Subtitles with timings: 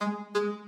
[0.00, 0.65] Thank you.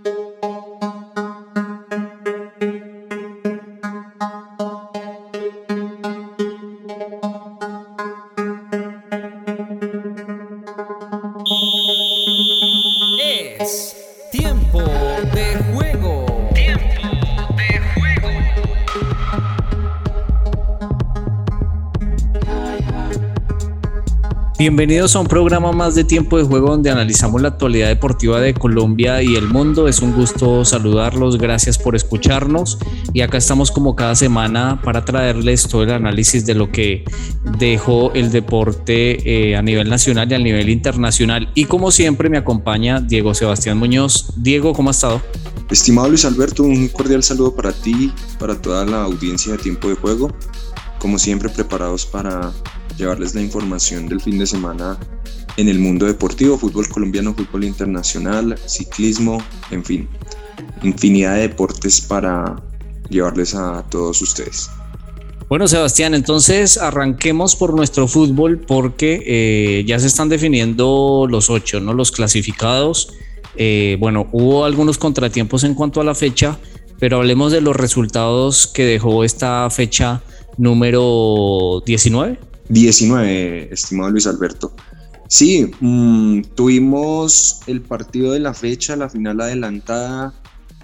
[24.59, 28.55] Bienvenidos a un programa más de tiempo de juego donde analizamos la actualidad deportiva de
[28.55, 29.87] Colombia y el mundo.
[29.87, 32.77] Es un gusto saludarlos, gracias por escucharnos
[33.13, 37.05] y acá estamos como cada semana para traerles todo el análisis de lo que
[37.57, 41.53] dejó el deporte eh, a nivel nacional y a nivel internacional.
[41.55, 44.33] Y como siempre me acompaña Diego Sebastián Muñoz.
[44.35, 45.23] Diego, ¿cómo ha estado?
[45.71, 49.95] Estimado Luis Alberto, un cordial saludo para ti, para toda la audiencia de tiempo de
[49.95, 50.33] juego.
[50.99, 52.53] Como siempre preparados para
[52.99, 54.99] llevarles la información del fin de semana
[55.57, 60.09] en el mundo deportivo, fútbol colombiano, fútbol internacional, ciclismo, en fin,
[60.83, 62.57] infinidad de deportes para
[63.09, 64.69] llevarles a todos ustedes.
[65.49, 71.81] Bueno, Sebastián, entonces arranquemos por nuestro fútbol porque eh, ya se están definiendo los ocho,
[71.81, 71.95] ¿no?
[71.95, 73.15] Los clasificados.
[73.57, 76.59] Eh, bueno, hubo algunos contratiempos en cuanto a la fecha,
[76.99, 80.21] pero hablemos de los resultados que dejó esta fecha
[80.59, 82.48] número 19.
[82.69, 84.75] 19, estimado Luis Alberto.
[85.29, 90.35] Sí, mm, tuvimos el partido de la fecha, la final adelantada,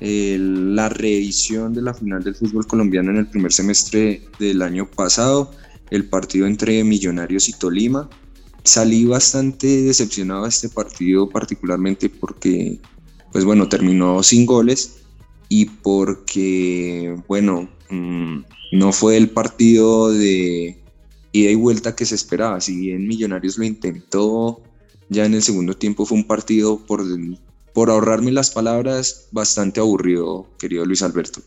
[0.00, 5.52] la revisión de la final del fútbol colombiano en el primer semestre del año pasado,
[5.90, 8.10] el partido entre Millonarios y Tolima.
[8.64, 12.80] Salí bastante decepcionado de este partido, particularmente porque,
[13.32, 15.04] pues bueno, terminó sin goles
[15.48, 18.38] y porque, bueno, mm,
[18.72, 20.83] no fue el partido de
[21.34, 22.60] ida y vuelta que se esperaba.
[22.60, 24.62] Si bien Millonarios lo intentó,
[25.08, 27.02] ya en el segundo tiempo fue un partido, por,
[27.74, 31.40] por ahorrarme las palabras, bastante aburrido, querido Luis Alberto.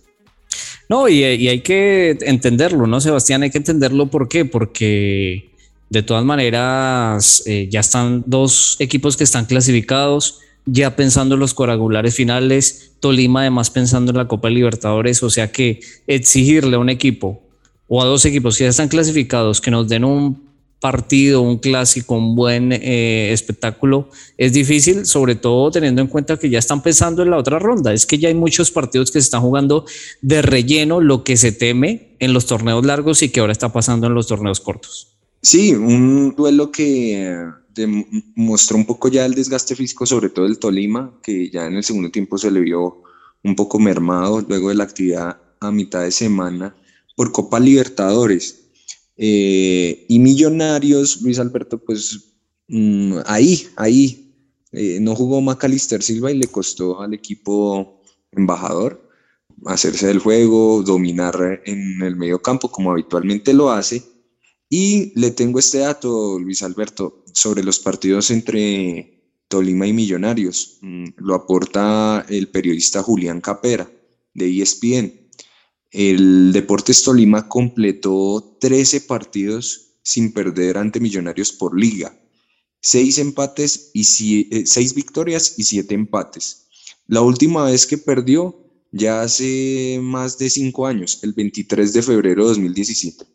[0.89, 3.43] No, y, hay que entenderlo, ¿no, Sebastián?
[3.43, 4.43] Hay que entenderlo, ¿por qué?
[4.43, 5.52] Porque
[5.89, 11.54] de todas maneras eh, ya están dos equipos que están clasificados, ya pensando en los
[11.54, 16.89] coragulares finales, Tolima además pensando en la Copa Libertadores, o sea que exigirle a un
[16.89, 17.46] equipo
[17.87, 20.48] o a dos equipos que ya están clasificados que nos den un
[20.80, 26.49] partido, un clásico, un buen eh, espectáculo, es difícil, sobre todo teniendo en cuenta que
[26.49, 27.93] ya están pensando en la otra ronda.
[27.93, 29.86] Es que ya hay muchos partidos que se están jugando
[30.21, 34.08] de relleno, lo que se teme en los torneos largos y que ahora está pasando
[34.08, 35.17] en los torneos cortos.
[35.42, 37.36] Sí, un duelo que
[38.36, 41.83] mostró un poco ya el desgaste físico, sobre todo el Tolima, que ya en el
[41.83, 43.02] segundo tiempo se le vio
[43.43, 46.75] un poco mermado luego de la actividad a mitad de semana
[47.17, 48.70] por Copa Libertadores.
[49.17, 52.36] Eh, y Millonarios, Luis Alberto, pues
[52.67, 54.36] mm, ahí, ahí,
[54.72, 58.02] eh, no jugó Macalister Silva y le costó al equipo
[58.32, 59.10] embajador
[59.66, 64.04] hacerse del juego, dominar en el medio campo como habitualmente lo hace.
[64.70, 70.78] Y le tengo este dato, Luis Alberto, sobre los partidos entre Tolima y Millonarios.
[70.82, 73.89] Mm, lo aporta el periodista Julián Capera
[74.36, 75.27] de ESPN.
[75.92, 82.17] El Deportes Tolima completó 13 partidos sin perder ante Millonarios por liga,
[82.81, 86.67] 6 empates y 6 eh, victorias y 7 empates.
[87.08, 92.43] La última vez que perdió ya hace más de 5 años, el 23 de febrero
[92.43, 93.25] de 2017.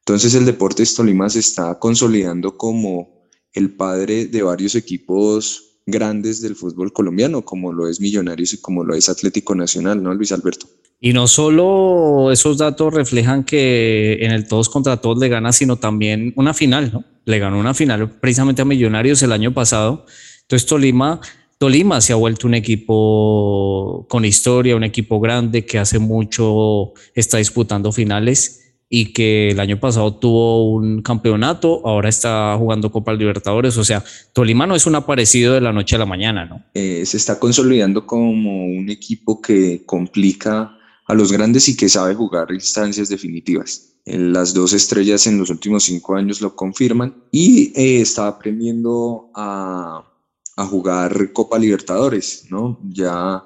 [0.00, 6.54] Entonces el Deportes Tolima se está consolidando como el padre de varios equipos grandes del
[6.54, 10.68] fútbol colombiano, como lo es Millonarios y como lo es Atlético Nacional, ¿no, Luis Alberto?
[11.00, 15.76] Y no solo esos datos reflejan que en el todos contra todos le gana, sino
[15.76, 17.04] también una final, ¿no?
[17.24, 20.06] Le ganó una final precisamente a Millonarios el año pasado.
[20.42, 21.20] Entonces Tolima,
[21.58, 27.38] Tolima se ha vuelto un equipo con historia, un equipo grande que hace mucho está
[27.38, 33.76] disputando finales y que el año pasado tuvo un campeonato, ahora está jugando Copa Libertadores,
[33.76, 36.62] o sea, Tolima no es un aparecido de la noche a la mañana, ¿no?
[36.74, 40.75] Eh, se está consolidando como un equipo que complica
[41.06, 43.94] a los grandes y que sabe jugar instancias definitivas.
[44.04, 50.12] Las dos estrellas en los últimos cinco años lo confirman y eh, está aprendiendo a,
[50.56, 52.80] jugar Copa Libertadores, ¿no?
[52.88, 53.44] Ya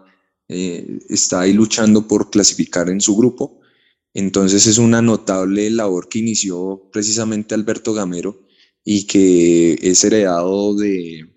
[0.49, 3.61] eh, está ahí luchando por clasificar en su grupo.
[4.15, 8.47] Entonces es una notable labor que inició precisamente Alberto Gamero
[8.85, 11.29] y que es heredado de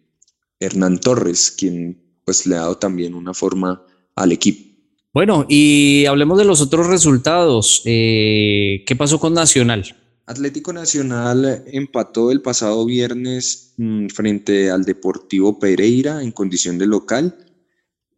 [0.60, 3.84] Hernán Torres, quien pues le ha dado también una forma
[4.16, 4.73] al equipo.
[5.14, 7.84] Bueno, y hablemos de los otros resultados.
[7.86, 9.96] Eh, ¿Qué pasó con Nacional?
[10.26, 17.38] Atlético Nacional empató el pasado viernes mm, frente al Deportivo Pereira en condición de local.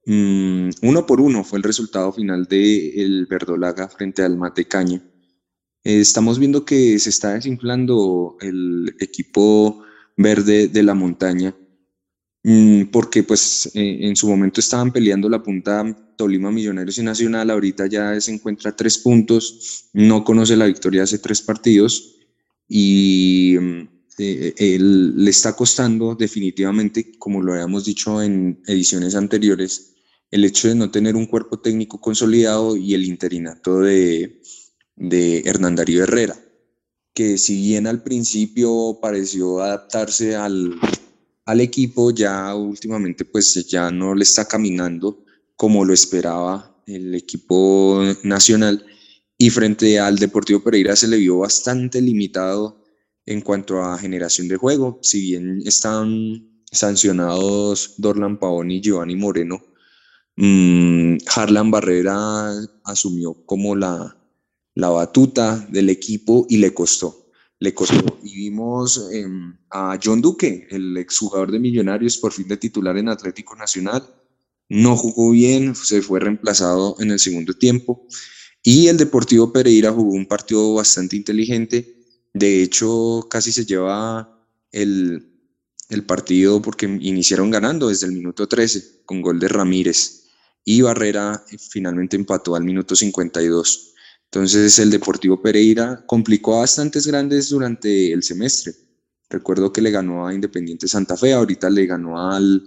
[0.05, 5.03] Mm, uno por uno fue el resultado final del el Verdolaga frente al Matecaña.
[5.83, 9.83] Eh, estamos viendo que se está desinflando el equipo
[10.15, 11.53] verde de la montaña,
[12.91, 15.83] porque pues eh, en su momento estaban peleando la punta
[16.15, 21.03] Tolima Millonarios y Nacional, ahorita ya se encuentra a tres puntos, no conoce la victoria
[21.03, 22.17] hace tres partidos
[22.67, 23.87] y mm,
[24.19, 29.95] eh, le está costando definitivamente, como lo habíamos dicho en ediciones anteriores,
[30.29, 34.39] el hecho de no tener un cuerpo técnico consolidado y el interinato de,
[34.95, 36.37] de Hernán Darío Herrera,
[37.13, 40.79] que si bien al principio pareció adaptarse al,
[41.45, 45.23] al equipo, ya últimamente pues ya no le está caminando
[45.55, 48.85] como lo esperaba el equipo nacional
[49.37, 52.83] y frente al Deportivo Pereira se le vio bastante limitado
[53.25, 59.61] en cuanto a generación de juego, si bien están sancionados Dorlan Pavón y Giovanni Moreno,
[60.37, 62.51] Mm, Harlan Barrera
[62.83, 64.17] asumió como la,
[64.73, 67.24] la batuta del equipo y le costó.
[67.65, 68.19] Le costó.
[68.23, 73.09] Y vimos em, a John Duque, el exjugador de Millonarios, por fin de titular en
[73.09, 74.03] Atlético Nacional.
[74.69, 78.05] No jugó bien, se fue reemplazado en el segundo tiempo.
[78.61, 81.97] Y el Deportivo Pereira jugó un partido bastante inteligente.
[82.35, 85.27] De hecho, casi se lleva el,
[85.89, 90.25] el partido porque iniciaron ganando desde el minuto 13 con gol de Ramírez
[90.63, 93.94] y Barrera finalmente empató al minuto 52.
[94.31, 98.73] Entonces el Deportivo Pereira complicó a bastantes grandes durante el semestre.
[99.29, 102.63] Recuerdo que le ganó a Independiente Santa Fe, ahorita le ganó al,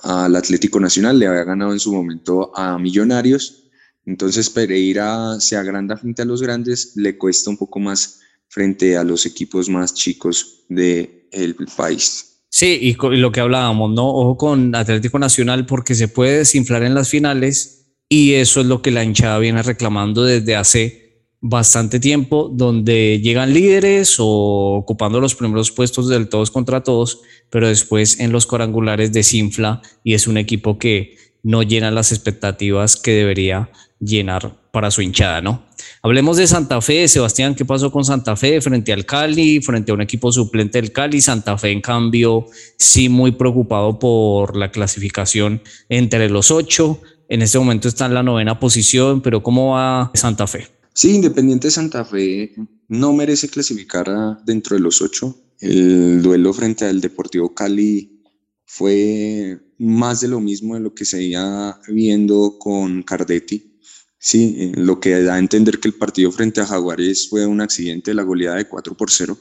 [0.00, 3.70] al Atlético Nacional, le había ganado en su momento a Millonarios.
[4.04, 9.04] Entonces Pereira se agranda frente a los grandes, le cuesta un poco más frente a
[9.04, 12.32] los equipos más chicos del país.
[12.48, 14.08] Sí, y, lo que hablábamos, ¿no?
[14.08, 17.81] Ojo con Atlético Nacional porque se puede desinflar en las finales
[18.12, 23.54] y eso es lo que la hinchada viene reclamando desde hace bastante tiempo, donde llegan
[23.54, 29.14] líderes o ocupando los primeros puestos del todos contra todos, pero después en los corangulares
[29.14, 35.00] desinfla y es un equipo que no llena las expectativas que debería llenar para su
[35.00, 35.62] hinchada, ¿no?
[36.02, 39.94] Hablemos de Santa Fe, Sebastián, ¿qué pasó con Santa Fe frente al Cali, frente a
[39.94, 41.20] un equipo suplente del Cali?
[41.20, 47.00] Santa Fe, en cambio, sí muy preocupado por la clasificación entre los ocho.
[47.32, 50.68] En este momento está en la novena posición, pero ¿cómo va Santa Fe?
[50.92, 52.54] Sí, Independiente Santa Fe
[52.88, 55.34] no merece clasificar dentro de los ocho.
[55.58, 58.22] El duelo frente al Deportivo Cali
[58.66, 63.78] fue más de lo mismo de lo que se iba viendo con Cardetti
[64.18, 67.62] Sí, eh, lo que da a entender que el partido frente a Jaguares fue un
[67.62, 69.38] accidente de la goleada de 4 por 0,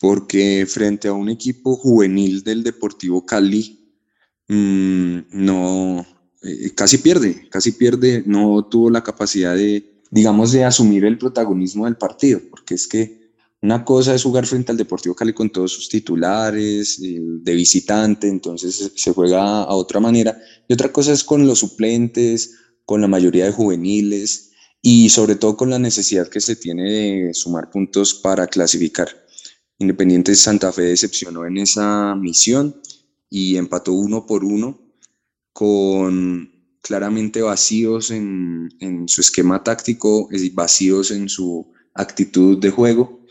[0.00, 3.94] porque frente a un equipo juvenil del Deportivo Cali,
[4.48, 6.04] mm, no,
[6.42, 11.86] eh, casi pierde, casi pierde, no tuvo la capacidad de, digamos, de asumir el protagonismo
[11.86, 13.18] del partido, porque es que
[13.60, 18.92] una cosa es jugar frente al Deportivo Cali con todos sus titulares, de visitante, entonces
[18.94, 22.54] se juega a otra manera, y otra cosa es con los suplentes,
[22.84, 27.34] con la mayoría de juveniles y sobre todo con la necesidad que se tiene de
[27.34, 29.08] sumar puntos para clasificar.
[29.78, 32.80] Independiente Santa Fe decepcionó en esa misión
[33.28, 34.87] y empató uno por uno
[35.58, 36.52] con
[36.82, 38.68] claramente vacíos en,
[39.06, 43.24] su esquema táctico, vacíos en su actitud de juego.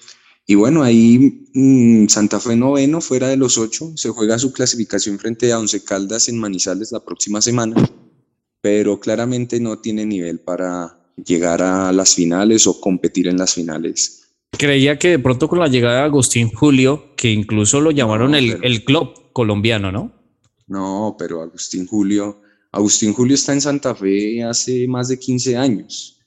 [0.46, 5.20] Y bueno, ahí mm, Santa Fe noveno, fuera de los ocho, se juega su clasificación
[5.20, 7.76] frente a Once Caldas en Manizales la próxima semana
[8.62, 14.34] pero claramente no tiene nivel para llegar a las finales o competir en las finales.
[14.52, 18.60] Creía que de pronto con la llegada de Agustín Julio, que incluso lo llamaron el,
[18.64, 20.12] el, club colombiano, ¿no?
[20.68, 26.20] No, pero Agustín Julio, Agustín Julio está en Santa Fe hace más de 15 años.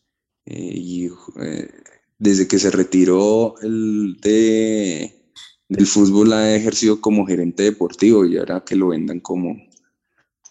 [0.47, 1.06] Eh, y
[1.40, 1.70] eh,
[2.18, 5.32] desde que se retiró el de,
[5.68, 9.56] del fútbol ha ejercido como gerente deportivo y ahora que lo vendan como,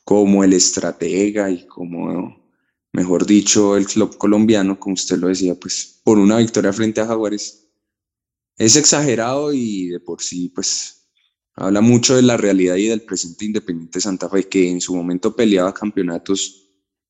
[0.04, 2.50] como el estratega y como,
[2.94, 7.08] mejor dicho, el club colombiano, como usted lo decía, pues por una victoria frente a
[7.08, 7.68] Jaguares.
[8.58, 10.99] Es exagerado y de por sí, pues
[11.60, 15.36] habla mucho de la realidad y del presente Independiente Santa Fe, que en su momento
[15.36, 16.66] peleaba campeonatos.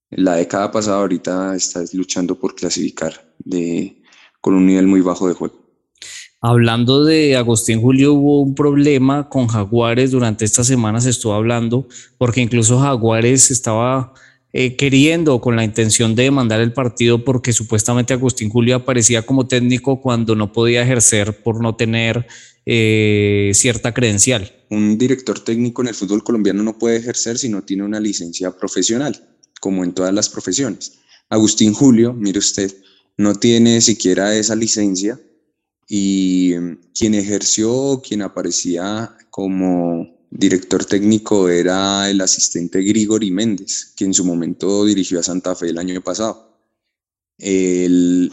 [0.09, 4.01] En la década pasada, ahorita está luchando por clasificar de,
[4.41, 5.55] con un nivel muy bajo de juego.
[6.41, 11.87] Hablando de Agustín Julio, hubo un problema con Jaguares durante esta semana, se estuvo hablando,
[12.17, 14.13] porque incluso Jaguares estaba
[14.51, 19.47] eh, queriendo con la intención de demandar el partido porque supuestamente Agustín Julio aparecía como
[19.47, 22.25] técnico cuando no podía ejercer por no tener
[22.65, 24.51] eh, cierta credencial.
[24.71, 28.49] Un director técnico en el fútbol colombiano no puede ejercer si no tiene una licencia
[28.57, 29.23] profesional,
[29.61, 30.93] como en todas las profesiones.
[31.29, 32.75] Agustín Julio, mire usted,
[33.17, 35.19] no tiene siquiera esa licencia
[35.87, 36.53] y
[36.97, 44.25] quien ejerció, quien aparecía como director técnico era el asistente Grigori Méndez, que en su
[44.25, 46.49] momento dirigió a Santa Fe el año pasado.
[47.37, 48.31] El,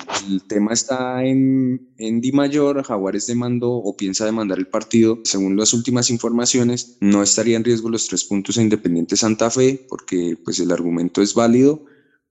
[0.49, 5.21] tema está en, en Di Mayor, Jaguares demandó o piensa demandar el partido.
[5.23, 9.87] Según las últimas informaciones, no estaría en riesgo los tres puntos a Independiente Santa Fe,
[9.89, 11.85] porque pues el argumento es válido,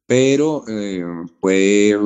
[0.06, 1.06] pero eh,
[1.40, 1.98] puede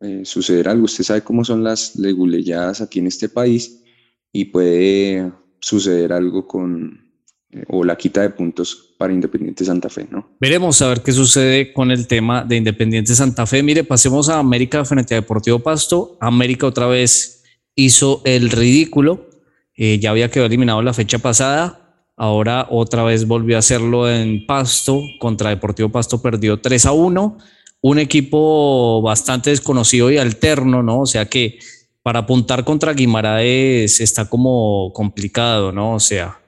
[0.00, 0.86] eh, suceder algo.
[0.86, 3.84] Usted sabe cómo son las leguleyadas aquí en este país
[4.32, 5.32] y puede
[5.62, 7.12] suceder algo con
[7.50, 10.36] eh, o la quita de puntos para Independiente Santa Fe, ¿no?
[10.40, 13.62] Veremos a ver qué sucede con el tema de Independiente Santa Fe.
[13.62, 16.18] Mire, pasemos a América frente a Deportivo Pasto.
[16.20, 19.30] América otra vez hizo el ridículo.
[19.76, 21.78] Eh, ya había quedado eliminado la fecha pasada.
[22.16, 25.00] Ahora otra vez volvió a hacerlo en Pasto.
[25.18, 27.38] Contra Deportivo Pasto perdió 3 a 1.
[27.82, 31.00] Un equipo bastante desconocido y alterno, ¿no?
[31.00, 31.58] O sea que
[32.02, 35.94] para apuntar contra Guimaraes está como complicado, ¿no?
[35.94, 36.40] O sea,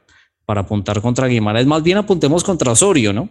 [0.44, 3.28] para apuntar contra Guimaraes, más bien apuntemos contra Osorio, ¿no?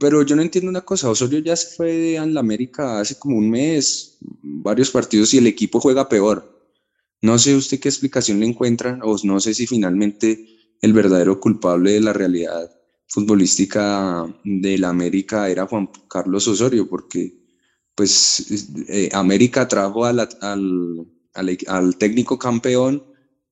[0.00, 3.50] Pero yo no entiendo una cosa, Osorio ya se fue de América hace como un
[3.50, 6.56] mes, varios partidos y el equipo juega peor.
[7.22, 10.44] No sé usted qué explicación le encuentra o no sé si finalmente
[10.82, 12.70] el verdadero culpable de la realidad
[13.08, 17.45] futbolística de la América era Juan Carlos Osorio, porque
[17.96, 18.46] pues
[18.88, 21.06] eh, América trajo al, al,
[21.66, 23.02] al, técnico campeón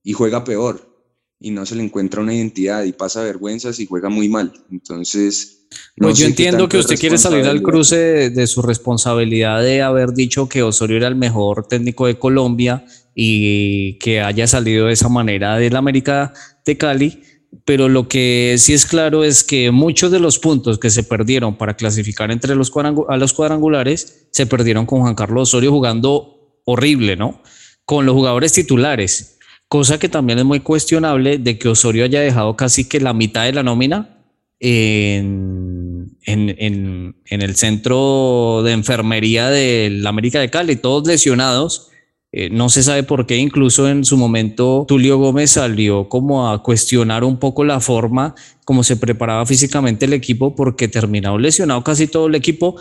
[0.03, 0.95] y juega peor
[1.39, 4.53] y no se le encuentra una identidad y pasa vergüenzas y juega muy mal.
[4.71, 5.67] Entonces...
[5.97, 10.47] pues yo entiendo que usted quiere salir al cruce de, su responsabilidad de haber dicho
[10.47, 12.85] que Osorio era el mejor técnico de Colombia
[13.15, 16.33] y que haya salido de esa manera del América
[16.65, 17.23] de Cali
[17.63, 21.57] pero lo que sí es claro es que muchos de los puntos que se perdieron
[21.57, 22.71] para clasificar entre los,
[23.07, 27.41] a los cuadrangulares se perdieron con Juan Carlos Osorio jugando horrible, ¿no?
[27.85, 32.55] Con los jugadores titulares, cosa que también es muy cuestionable de que Osorio haya dejado
[32.55, 34.23] casi que la mitad de la nómina
[34.59, 41.91] en, en, en el centro de enfermería del América de Cali, todos lesionados
[42.37, 46.61] eh, no se sabe por qué, incluso en su momento Tulio Gómez salió como a
[46.61, 52.07] cuestionar un poco la forma como se preparaba físicamente el equipo porque terminó lesionado casi
[52.07, 52.75] todo el equipo,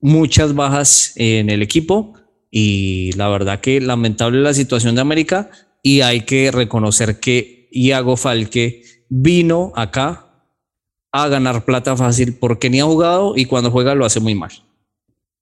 [0.00, 2.14] muchas bajas en el equipo
[2.50, 5.50] y la verdad que lamentable la situación de América
[5.82, 10.30] y hay que reconocer que Iago Falque vino acá
[11.12, 14.52] a ganar plata fácil porque ni ha jugado y cuando juega lo hace muy mal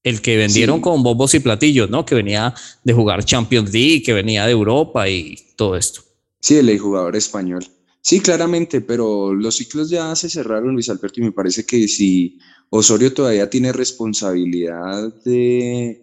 [0.06, 2.06] el que vendieron con bombos y platillos, ¿no?
[2.06, 6.00] Que venía de jugar Champions League, que venía de Europa y todo esto.
[6.40, 7.66] Sí, el jugador español.
[8.02, 12.38] Sí, claramente, pero los ciclos ya se cerraron, Luis Alberto, y me parece que si
[12.70, 16.00] Osorio todavía tiene responsabilidad de,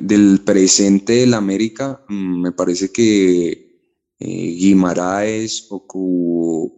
[0.00, 3.50] del presente del América, mm, me parece que
[4.18, 5.84] eh, Guimaraes o,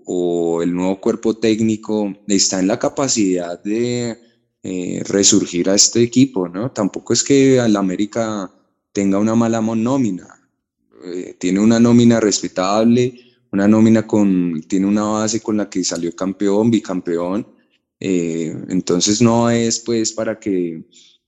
[0.07, 4.32] o el nuevo cuerpo técnico está en la capacidad de
[4.62, 6.71] eh, resurgir a este equipo, ¿no?
[6.71, 8.50] Tampoco es que al América
[8.92, 10.49] tenga una mala nómina,
[11.04, 13.12] eh, tiene una nómina respetable,
[13.50, 17.47] una nómina con, tiene una base con la que salió campeón, bicampeón,
[17.99, 20.85] eh, entonces no es pues para que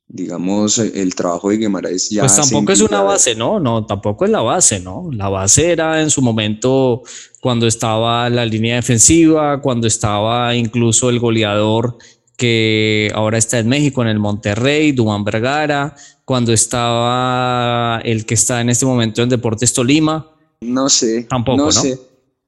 [0.07, 2.23] digamos, el trabajo de Guimaraes ya...
[2.23, 3.59] Pues tampoco es una base, ¿no?
[3.59, 5.09] No, tampoco es la base, ¿no?
[5.11, 7.03] La base era en su momento
[7.41, 11.97] cuando estaba la línea defensiva, cuando estaba incluso el goleador
[12.37, 18.61] que ahora está en México, en el Monterrey, Duan Vergara, cuando estaba el que está
[18.61, 20.31] en este momento en Deportes Tolima.
[20.61, 21.25] No sé.
[21.25, 21.99] Tampoco, no, sé.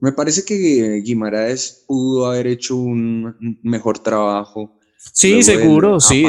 [0.00, 4.78] Me parece que Guimaraes pudo haber hecho un mejor trabajo
[5.12, 6.26] Sí, seguro, sí.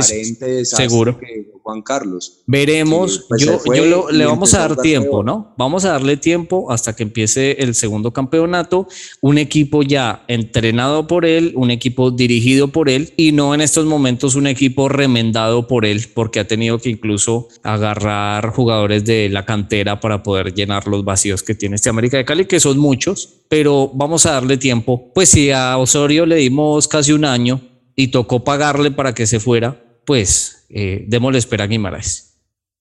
[0.64, 1.20] Seguro.
[1.68, 2.44] Juan Carlos.
[2.46, 3.26] Veremos.
[3.28, 5.54] Pues, yo, le vamos a dar tiempo, ¿no?
[5.58, 8.88] Vamos a darle tiempo hasta que empiece el segundo campeonato.
[9.20, 13.86] Un equipo ya entrenado por él, un equipo dirigido por él y no en estos
[13.86, 19.44] momentos un equipo remendado por él, porque ha tenido que incluso agarrar jugadores de la
[19.44, 23.42] cantera para poder llenar los vacíos que tiene este América de Cali, que son muchos,
[23.50, 25.12] pero vamos a darle tiempo.
[25.14, 27.60] Pues si a Osorio le dimos casi un año,
[27.98, 32.36] y tocó pagarle para que se fuera, pues eh, démosle espera a Guimaraes.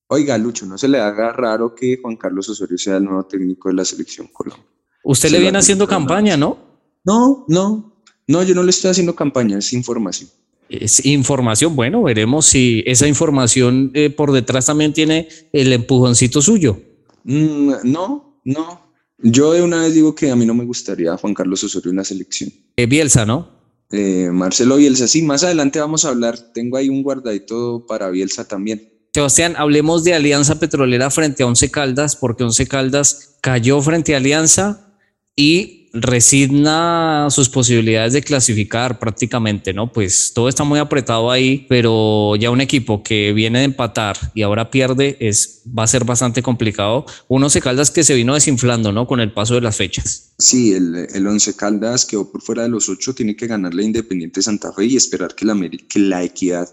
[0.08, 3.68] Oiga, Lucho, no se le haga raro que Juan Carlos Osorio sea el nuevo técnico
[3.68, 4.64] de la selección Colombia.
[5.02, 6.58] Usted le viene haciendo campaña, ¿no?
[7.02, 10.28] No, no, no, yo no le estoy haciendo campaña, es información.
[10.68, 16.78] Es información, bueno, veremos si esa información eh, por detrás también tiene el empujoncito suyo.
[17.24, 18.92] Mm, no, no.
[19.18, 21.96] Yo de una vez digo que a mí no me gustaría Juan Carlos Osorio en
[21.96, 22.50] la selección.
[22.76, 23.55] Eh, Bielsa, ¿no?
[23.90, 26.38] Eh, Marcelo Bielsa, sí, más adelante vamos a hablar.
[26.52, 28.92] Tengo ahí un guardadito para Bielsa también.
[29.14, 34.18] Sebastián, hablemos de Alianza Petrolera frente a Once Caldas, porque Once Caldas cayó frente a
[34.18, 34.92] Alianza
[35.34, 39.92] y resigna sus posibilidades de clasificar prácticamente, ¿no?
[39.92, 44.42] Pues todo está muy apretado ahí, pero ya un equipo que viene de empatar y
[44.42, 47.06] ahora pierde es, va a ser bastante complicado.
[47.28, 49.06] Uno se Caldas que se vino desinflando, ¿no?
[49.06, 50.34] Con el paso de las fechas.
[50.38, 54.42] Sí, el, el Once Caldas quedó por fuera de los ocho, tiene que ganarle Independiente
[54.42, 55.54] Santa Fe y esperar que la,
[55.88, 56.68] que la Equidad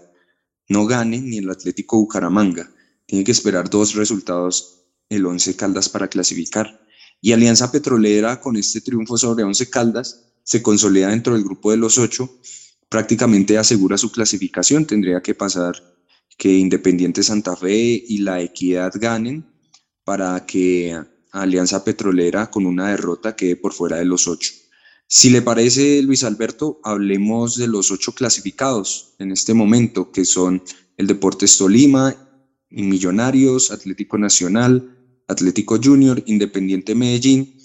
[0.68, 2.70] no gane ni el Atlético Bucaramanga.
[3.06, 6.83] Tiene que esperar dos resultados el Once Caldas para clasificar.
[7.24, 11.78] Y Alianza Petrolera, con este triunfo sobre Once Caldas, se consolida dentro del grupo de
[11.78, 12.38] los ocho,
[12.90, 14.84] prácticamente asegura su clasificación.
[14.84, 15.74] Tendría que pasar
[16.36, 19.46] que Independiente Santa Fe y la Equidad ganen
[20.04, 21.00] para que
[21.32, 24.52] Alianza Petrolera con una derrota quede por fuera de los ocho.
[25.06, 30.62] Si le parece, Luis Alberto, hablemos de los ocho clasificados en este momento, que son
[30.98, 32.14] el Deportes Tolima,
[32.68, 34.93] Millonarios, Atlético Nacional,
[35.28, 37.56] Atlético Junior, Independiente Medellín,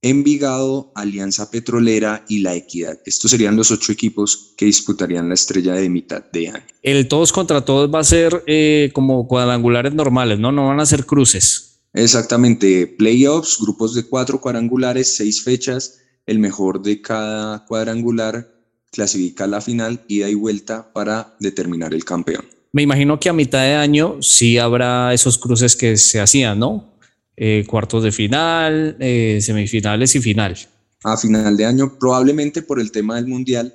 [0.00, 2.98] Envigado, Alianza Petrolera y La Equidad.
[3.04, 6.64] Estos serían los ocho equipos que disputarían la estrella de mitad de año.
[6.82, 10.52] El todos contra todos va a ser eh, como cuadrangulares normales, ¿no?
[10.52, 11.80] No van a ser cruces.
[11.94, 18.54] Exactamente, playoffs, grupos de cuatro cuadrangulares, seis fechas, el mejor de cada cuadrangular
[18.92, 22.44] clasifica a la final, ida y vuelta para determinar el campeón.
[22.72, 26.97] Me imagino que a mitad de año sí habrá esos cruces que se hacían, ¿no?
[27.40, 30.56] Eh, cuartos de final, eh, semifinales y final.
[31.04, 33.72] A final de año, probablemente por el tema del mundial,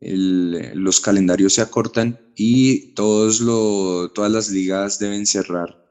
[0.00, 3.38] los calendarios se acortan y todos
[4.14, 5.84] todas las ligas deben cerrar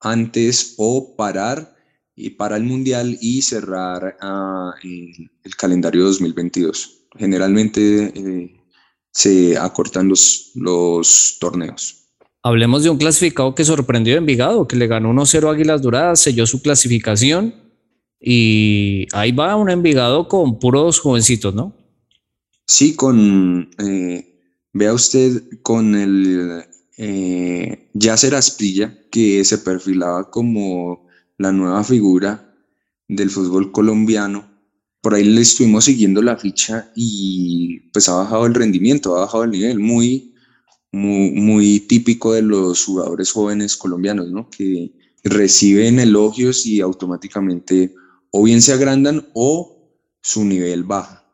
[0.00, 1.76] antes o parar
[2.14, 7.08] y para el mundial y cerrar ah, el, calendario 2022.
[7.16, 8.60] Generalmente eh,
[9.10, 11.97] se acortan los torneos.
[12.42, 16.46] Hablemos de un clasificado que sorprendió a Envigado, que le ganó 1-0 Águilas Doradas, selló
[16.46, 17.54] su clasificación
[18.20, 21.74] y ahí va un Envigado con puros jovencitos, ¿no?
[22.66, 24.40] Sí, con, eh,
[24.72, 26.64] vea usted, con el
[26.96, 31.06] eh, Yasser Asprilla, que se perfilaba como
[31.38, 32.54] la nueva figura
[33.08, 34.48] del fútbol colombiano.
[35.00, 39.44] Por ahí le estuvimos siguiendo la ficha y pues ha bajado el rendimiento, ha bajado
[39.44, 40.27] el nivel, muy
[40.92, 44.48] muy, típico de los jugadores jóvenes colombianos, ¿no?
[44.50, 44.92] Que
[45.24, 47.94] reciben elogios y automáticamente
[48.30, 49.78] o bien se agrandan o
[50.20, 51.24] su nivel baja.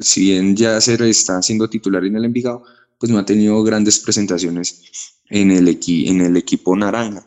[0.00, 2.64] si bien ya se está siendo titular en el Envigado,
[2.98, 4.82] pues no ha tenido grandes presentaciones
[5.28, 7.26] en el, en el equipo naranja.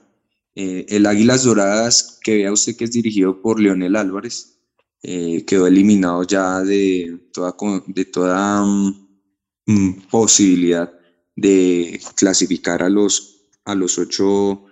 [0.55, 4.59] Eh, el Águilas Doradas, que vea usted que es dirigido por Leonel Álvarez,
[5.03, 7.55] eh, quedó eliminado ya de toda,
[7.87, 8.65] de toda
[9.65, 10.98] mm, posibilidad
[11.39, 14.65] de clasificar a los, a los ocho,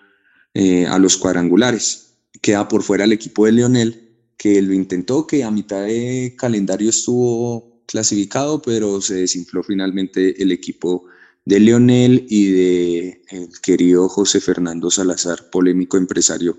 [0.54, 2.18] eh, a los cuadrangulares.
[2.42, 6.90] Queda por fuera el equipo de Leonel, que lo intentó, que a mitad de calendario
[6.90, 11.06] estuvo clasificado, pero se desinfló finalmente el equipo
[11.46, 16.58] de Leonel y de el querido José Fernando Salazar, polémico empresario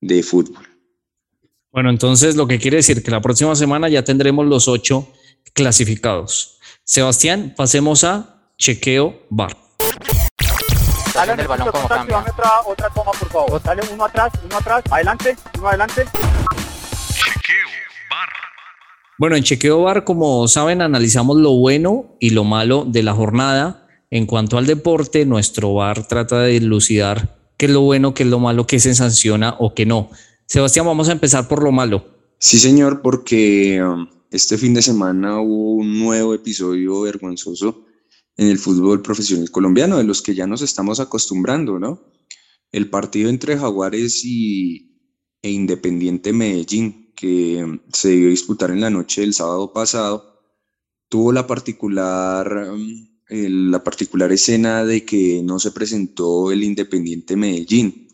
[0.00, 0.64] de fútbol.
[1.72, 5.08] Bueno, entonces lo que quiere decir que la próxima semana ya tendremos los ocho
[5.52, 6.58] clasificados.
[6.84, 9.56] Sebastián, pasemos a chequeo bar.
[11.14, 12.18] Dale el balón como cambia.
[12.18, 13.62] Otra, otra toma, por favor.
[13.62, 16.04] Dale uno atrás, uno atrás, adelante, uno adelante.
[16.04, 17.68] Chequeo
[18.10, 18.28] bar.
[19.18, 23.86] Bueno, en Chequeo Bar, como saben, analizamos lo bueno y lo malo de la jornada.
[24.10, 28.28] En cuanto al deporte, nuestro bar trata de dilucidar qué es lo bueno, qué es
[28.28, 30.10] lo malo, qué se sanciona o qué no.
[30.44, 32.04] Sebastián, vamos a empezar por lo malo.
[32.38, 37.86] Sí, señor, porque um, este fin de semana hubo un nuevo episodio vergonzoso
[38.36, 42.12] en el fútbol profesional colombiano, de los que ya nos estamos acostumbrando, ¿no?
[42.72, 44.90] El partido entre Jaguares y,
[45.42, 50.40] e Independiente Medellín, que se debió disputar en la noche del sábado pasado,
[51.08, 52.68] tuvo la particular,
[53.28, 58.08] la particular escena de que no se presentó el Independiente Medellín.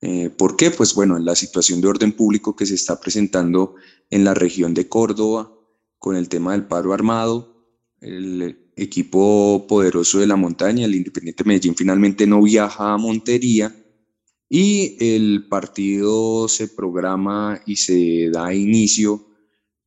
[0.00, 0.70] Eh, ¿Por qué?
[0.70, 3.74] Pues bueno, en la situación de orden público que se está presentando
[4.08, 5.52] en la región de Córdoba
[5.98, 7.66] con el tema del paro armado,
[8.00, 13.74] el, equipo poderoso de la montaña, el Independiente Medellín finalmente no viaja a Montería
[14.48, 19.26] y el partido se programa y se da inicio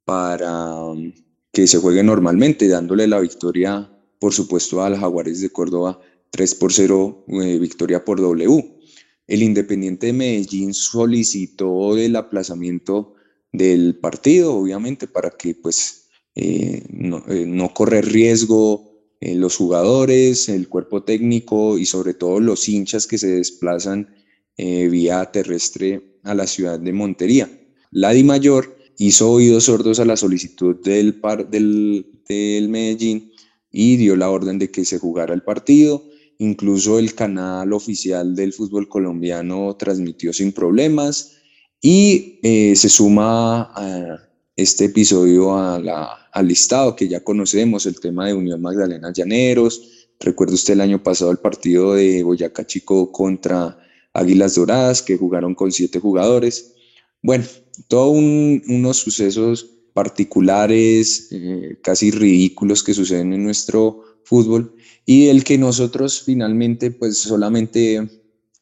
[0.06, 1.12] para um,
[1.52, 6.72] que se juegue normalmente, dándole la victoria por supuesto al Jaguares de Córdoba 3 por
[6.72, 8.80] 0, eh, victoria por W.
[9.28, 13.16] El Independiente de Medellín solicitó el aplazamiento
[13.52, 16.03] del partido, obviamente, para que pues
[16.36, 18.92] eh, no, eh, correr riesgo
[19.22, 24.14] los jugadores, el cuerpo técnico y sobre todo los hinchas que se desplazan
[24.58, 27.50] vía terrestre a la ciudad de Montería.
[27.90, 33.32] La Di Mayor hizo oídos sordos a la solicitud del, par, del, del Medellín
[33.72, 36.04] y dio la orden de que se jugara el partido.
[36.38, 41.38] Incluso el canal oficial del fútbol colombiano transmitió sin problemas
[41.82, 44.18] y eh, se suma a
[44.56, 50.10] este episodio a al listado que ya conocemos, el tema de Unión Magdalena Llaneros.
[50.20, 53.78] Recuerda usted el año pasado el partido de Boyacá Chico contra
[54.14, 56.74] Águilas Doradas, que jugaron con siete jugadores.
[57.22, 57.46] Bueno,
[57.88, 65.58] todos unos sucesos particulares, eh, casi ridículos que suceden en nuestro fútbol y el que
[65.58, 68.10] nosotros finalmente pues solamente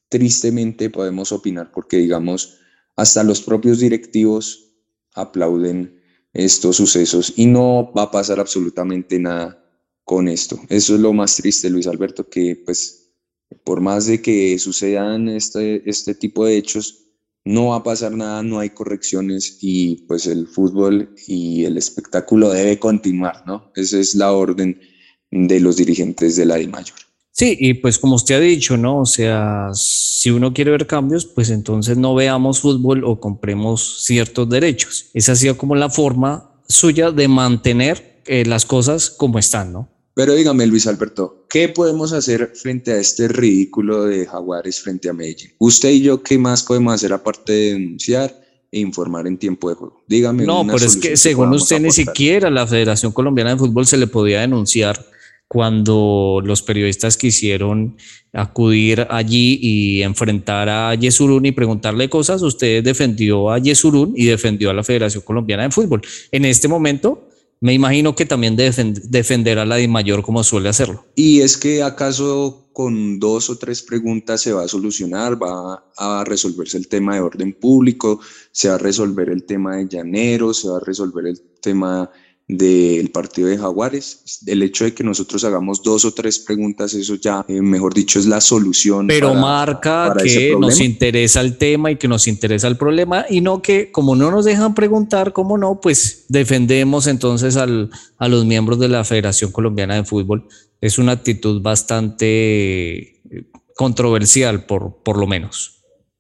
[0.10, 2.58] tristemente podemos opinar porque digamos
[2.97, 4.70] hasta los propios directivos
[5.13, 6.00] aplauden
[6.34, 9.62] estos sucesos y no va a pasar absolutamente nada
[10.04, 10.60] con esto.
[10.69, 13.02] Eso es lo más triste, Luis Alberto, que pues
[13.63, 17.02] por más de que sucedan este, este tipo de hechos,
[17.43, 22.50] no va a pasar nada, no hay correcciones y pues el fútbol y el espectáculo
[22.50, 23.71] debe continuar, ¿no?
[23.76, 24.80] Esa es la orden
[25.32, 26.97] de los dirigentes de la de Mayor.
[27.32, 29.00] Sí, y pues como usted ha dicho, ¿no?
[29.00, 34.50] O sea, si uno quiere ver cambios, pues entonces no veamos fútbol o compremos ciertos
[34.50, 35.08] derechos.
[35.13, 39.89] Esa ha sido como la forma suya de mantener eh, las cosas como están, ¿no?
[40.13, 45.13] Pero dígame, Luis Alberto, ¿qué podemos hacer frente a este ridículo de Jaguares frente a
[45.13, 45.52] Medellín?
[45.58, 48.38] Usted y yo, ¿qué más podemos hacer aparte de denunciar
[48.72, 50.04] e informar en tiempo de juego?
[50.08, 50.46] Dígame.
[50.46, 54.08] No, pero es que según usted ni siquiera la Federación Colombiana de Fútbol se le
[54.08, 55.04] podía denunciar
[55.51, 57.97] cuando los periodistas quisieron
[58.31, 64.69] acudir allí y enfrentar a Yesurún y preguntarle cosas, usted defendió a Yesurún y defendió
[64.69, 66.03] a la Federación Colombiana de Fútbol.
[66.31, 67.27] En este momento,
[67.59, 71.03] me imagino que también defenderá a la de mayor como suele hacerlo.
[71.15, 76.23] Y es que acaso con dos o tres preguntas se va a solucionar, va a
[76.25, 78.21] resolverse el tema de orden público,
[78.53, 82.09] se va a resolver el tema de llaneros, se va a resolver el tema
[82.51, 84.41] del partido de Jaguares.
[84.45, 88.19] El hecho de que nosotros hagamos dos o tres preguntas, eso ya, eh, mejor dicho,
[88.19, 89.07] es la solución.
[89.07, 93.61] Pero marca que nos interesa el tema y que nos interesa el problema y no
[93.61, 98.79] que como no nos dejan preguntar, como no, pues defendemos entonces al, a los miembros
[98.79, 100.45] de la Federación Colombiana de Fútbol.
[100.81, 105.77] Es una actitud bastante eh, controversial, por, por lo menos.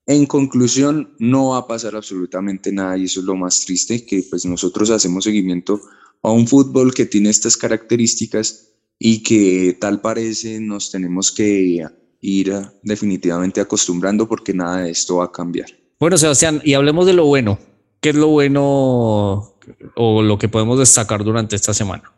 [0.07, 4.23] En conclusión, no va a pasar absolutamente nada y eso es lo más triste, que
[4.29, 5.81] pues nosotros hacemos seguimiento
[6.23, 11.85] a un fútbol que tiene estas características y que tal parece nos tenemos que
[12.21, 12.53] ir
[12.83, 15.69] definitivamente acostumbrando porque nada de esto va a cambiar.
[15.99, 17.59] Bueno, Sebastián, y hablemos de lo bueno.
[17.99, 19.55] ¿Qué es lo bueno
[19.95, 22.11] o lo que podemos destacar durante esta semana?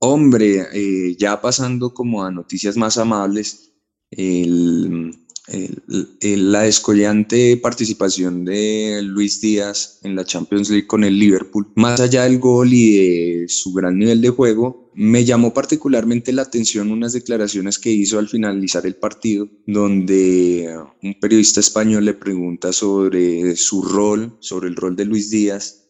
[0.00, 3.72] Hombre, eh, ya pasando como a noticias más amables,
[4.10, 12.00] el, la descollante participación de Luis Díaz en la Champions League con el Liverpool, más
[12.00, 16.92] allá del gol y de su gran nivel de juego, me llamó particularmente la atención
[16.92, 20.68] unas declaraciones que hizo al finalizar el partido, donde
[21.02, 25.88] un periodista español le pregunta sobre su rol, sobre el rol de Luis Díaz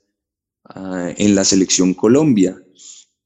[0.64, 2.62] ah, en la selección Colombia.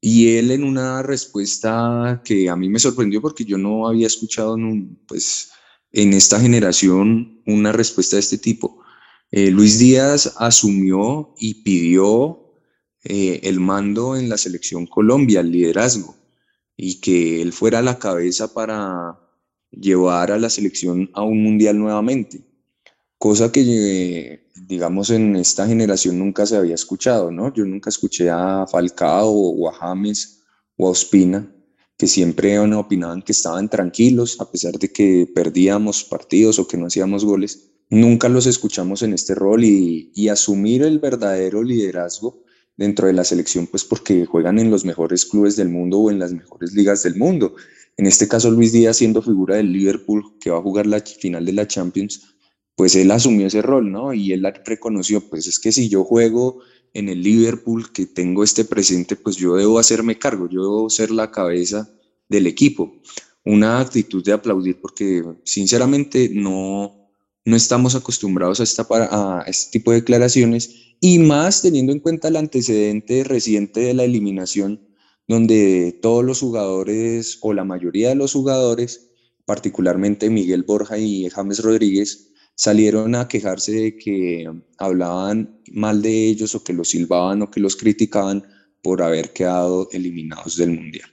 [0.01, 4.57] Y él en una respuesta que a mí me sorprendió porque yo no había escuchado,
[5.09, 5.51] pues,
[5.93, 8.83] en esta generación una respuesta de este tipo.
[9.31, 12.53] Eh, Luis Díaz asumió y pidió
[13.05, 16.17] eh, el mando en la selección Colombia, el liderazgo,
[16.77, 19.19] y que él fuera la cabeza para
[19.71, 22.45] llevar a la selección a un mundial nuevamente,
[23.19, 27.53] cosa que, digamos, en esta generación nunca se había escuchado, ¿no?
[27.55, 30.45] Yo nunca escuché a Falcao o a James
[30.77, 30.93] o a
[31.97, 36.87] que siempre opinaban que estaban tranquilos a pesar de que perdíamos partidos o que no
[36.87, 37.71] hacíamos goles.
[37.89, 42.43] Nunca los escuchamos en este rol y, y asumir el verdadero liderazgo
[42.77, 46.19] dentro de la selección, pues porque juegan en los mejores clubes del mundo o en
[46.19, 47.55] las mejores ligas del mundo.
[47.97, 51.47] En este caso, Luis Díaz, siendo figura del Liverpool, que va a jugar la final
[51.47, 52.37] de la Champions,
[52.75, 54.13] pues él asumió ese rol, ¿no?
[54.13, 56.61] Y él reconoció, pues es que si yo juego
[56.99, 61.11] en el Liverpool, que tengo este presente, pues yo debo hacerme cargo, yo debo ser
[61.11, 61.91] la cabeza
[62.29, 62.97] del equipo.
[63.45, 67.11] Una actitud de aplaudir porque sinceramente no,
[67.45, 72.37] no estamos acostumbrados a, a este tipo de declaraciones y más teniendo en cuenta el
[72.37, 74.87] antecedente reciente de la eliminación
[75.29, 79.11] donde todos los jugadores o la mayoría de los jugadores,
[79.45, 86.55] particularmente Miguel Borja y James Rodríguez, salieron a quejarse de que hablaban mal de ellos
[86.55, 88.43] o que los silbaban o que los criticaban
[88.83, 91.09] por haber quedado eliminados del Mundial.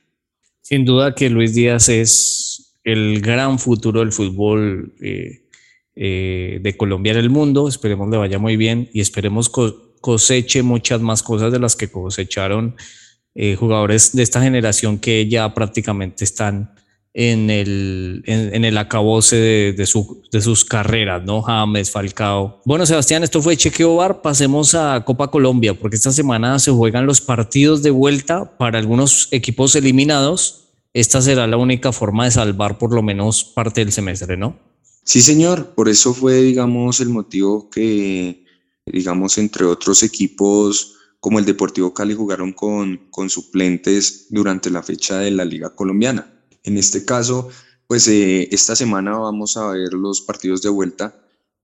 [0.61, 5.47] Sin duda que Luis Díaz es el gran futuro del fútbol eh,
[5.95, 7.67] eh, de Colombia en el mundo.
[7.67, 12.75] Esperemos le vaya muy bien y esperemos coseche muchas más cosas de las que cosecharon
[13.35, 16.73] eh, jugadores de esta generación que ya prácticamente están
[17.13, 21.43] en el, en, el acabose de, de, sus carreras, ¿no?
[21.43, 22.61] James, Falcao.
[22.65, 24.21] Bueno, Sebastián, esto fue Chequeo Bar.
[24.23, 29.27] Pasemos a Copa Colombia, porque esta semana se juegan los partidos de vuelta para algunos
[29.31, 30.69] equipos eliminados.
[30.93, 34.57] Esta será la única forma de salvar por lo menos parte del semestre, ¿no?
[35.03, 35.73] Sí, señor.
[35.75, 38.43] Por eso fue, digamos, el motivo que,
[38.87, 45.19] digamos, entre otros equipos como el Deportivo Cali jugaron con, con suplentes durante la fecha
[45.19, 47.49] de la Liga Colombiana en este caso,
[47.87, 51.19] pues eh, esta semana vamos a ver los partidos de vuelta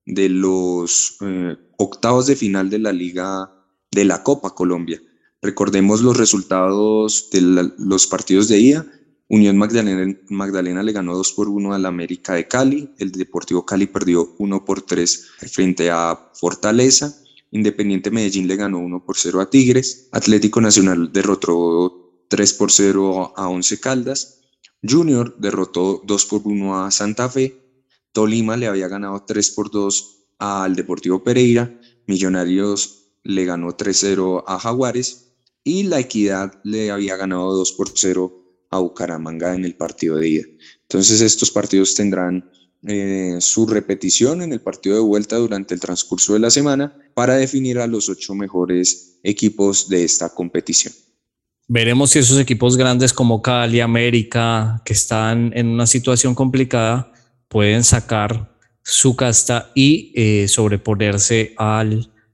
[0.05, 3.51] de los eh, octavos de final de la Liga
[3.91, 5.01] de la Copa Colombia.
[5.41, 7.41] Recordemos los resultados de
[7.77, 8.85] los partidos de ida.
[9.29, 12.93] Unión Magdalena, Magdalena le ganó 2 por 1 al América de Cali.
[12.97, 17.15] El Deportivo Cali perdió 1 por 3 frente a Fortaleza.
[17.51, 20.09] Independiente Medellín le ganó 1 por 0 a Tigres.
[20.11, 24.38] Atlético Nacional derrotó 3 por 0 a Once Caldas.
[24.87, 27.61] Junior derrotó 2 por 1 a Santa Fe,
[28.11, 34.59] Tolima le había ganado 3 por 2 al Deportivo Pereira, Millonarios le ganó 3-0 a
[34.59, 38.39] Jaguares y La Equidad le había ganado 2 por 0
[38.71, 40.45] a Bucaramanga en el partido de ida.
[40.83, 42.49] Entonces estos partidos tendrán
[42.87, 47.35] eh, su repetición en el partido de vuelta durante el transcurso de la semana para
[47.35, 50.93] definir a los ocho mejores equipos de esta competición.
[51.71, 57.11] Veremos si esos equipos grandes como Cali, América, que están en una situación complicada,
[57.47, 61.85] pueden sacar su casta y eh, sobreponerse a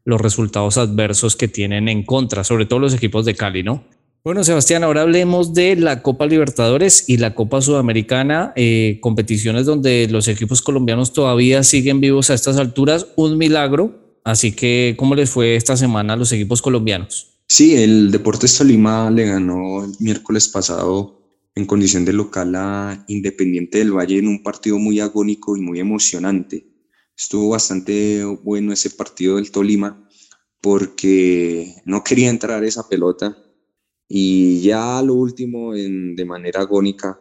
[0.06, 3.84] los resultados adversos que tienen en contra, sobre todo los equipos de Cali, ¿no?
[4.24, 10.08] Bueno, Sebastián, ahora hablemos de la Copa Libertadores y la Copa Sudamericana, eh, competiciones donde
[10.10, 14.18] los equipos colombianos todavía siguen vivos a estas alturas, un milagro.
[14.24, 17.35] Así que, ¿cómo les fue esta semana a los equipos colombianos?
[17.48, 21.22] Sí, el Deportes Tolima le ganó el miércoles pasado
[21.54, 25.80] en condición de local a Independiente del Valle en un partido muy agónico y muy
[25.80, 26.68] emocionante.
[27.18, 30.08] Estuvo bastante bueno ese partido del Tolima
[30.60, 33.38] porque no quería entrar esa pelota
[34.08, 37.20] y ya lo último de manera agónica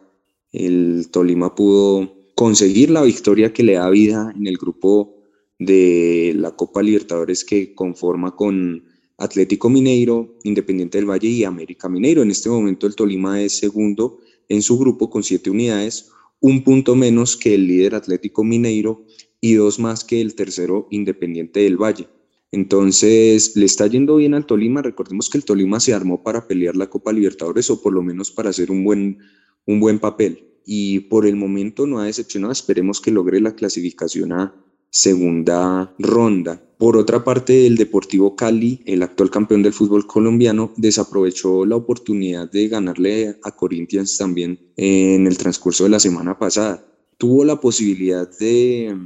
[0.51, 5.23] el Tolima pudo conseguir la victoria que le da vida en el grupo
[5.59, 12.21] de la Copa Libertadores que conforma con Atlético Mineiro, Independiente del Valle y América Mineiro.
[12.21, 16.95] En este momento el Tolima es segundo en su grupo con siete unidades, un punto
[16.95, 19.05] menos que el líder Atlético Mineiro
[19.41, 22.07] y dos más que el tercero Independiente del Valle.
[22.51, 24.81] Entonces, le está yendo bien al Tolima.
[24.81, 28.31] Recordemos que el Tolima se armó para pelear la Copa Libertadores o por lo menos
[28.31, 29.19] para hacer un buen,
[29.65, 30.47] un buen papel.
[30.65, 32.53] Y por el momento no ha decepcionado.
[32.53, 34.55] Esperemos que logre la clasificación a
[34.95, 36.63] segunda ronda.
[36.77, 42.49] Por otra parte, el Deportivo Cali, el actual campeón del fútbol colombiano, desaprovechó la oportunidad
[42.49, 46.85] de ganarle a Corinthians también en el transcurso de la semana pasada.
[47.17, 48.97] Tuvo la posibilidad de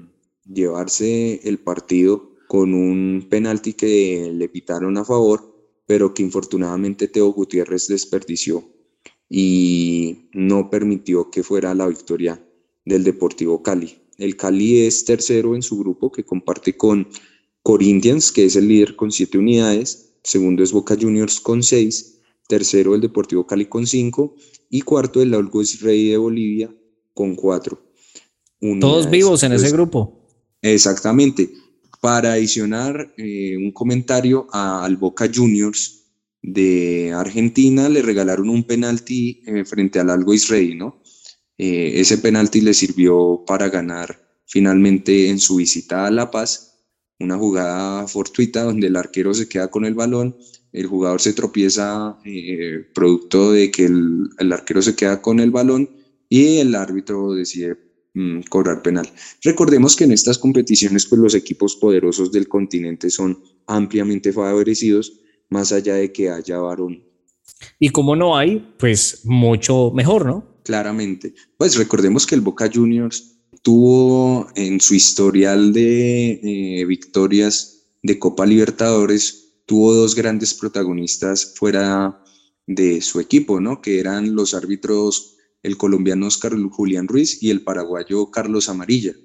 [0.46, 7.34] llevarse el partido con un penalti que le pitaron a favor, pero que infortunadamente Teo
[7.34, 8.64] Gutiérrez desperdició
[9.28, 12.44] y no permitió que fuera la victoria
[12.86, 14.00] del Deportivo Cali.
[14.18, 17.08] El Cali es tercero en su grupo que comparte con
[17.64, 22.96] Corinthians, que es el líder con siete unidades, segundo es Boca Juniors con seis, tercero
[22.96, 24.36] el Deportivo Cali con cinco
[24.70, 26.76] y cuarto el Algois Rey de Bolivia
[27.14, 27.80] con cuatro.
[28.80, 30.28] Todos vivos en ese grupo.
[30.62, 31.50] Exactamente.
[32.02, 36.00] Para adicionar eh, un comentario al Boca Juniors
[36.42, 40.99] de Argentina, le regalaron un penalti eh, frente al Algo Rey, ¿no?
[41.60, 44.18] Eh, ese penalti le sirvió para ganar
[44.48, 46.70] finalmente en su visita a La Paz
[47.20, 50.38] una jugada fortuita donde el arquero se queda con el balón,
[50.72, 55.90] el jugador se tropieza eh, producto de que el, arquero se queda con el balón
[56.30, 57.78] y el árbitro decide
[58.14, 59.10] mm, cobrar penal.
[59.44, 65.20] Recordemos que en estas competiciones pues los equipos poderosos del continente son ampliamente favorecidos
[65.50, 67.04] más allá de que haya varón.
[67.80, 70.49] Y como no hay, pues mucho mejor, ¿no?
[70.70, 71.34] Claramente.
[71.58, 78.46] Pues recordemos que el Boca Juniors tuvo en su historial de eh, victorias de Copa
[78.46, 82.24] Libertadores, tuvo dos grandes protagonistas fuera
[82.68, 83.82] de su equipo, ¿no?
[83.82, 89.16] Que eran los árbitros, el colombiano Oscar Julián Ruiz y el paraguayo Carlos Amarilla,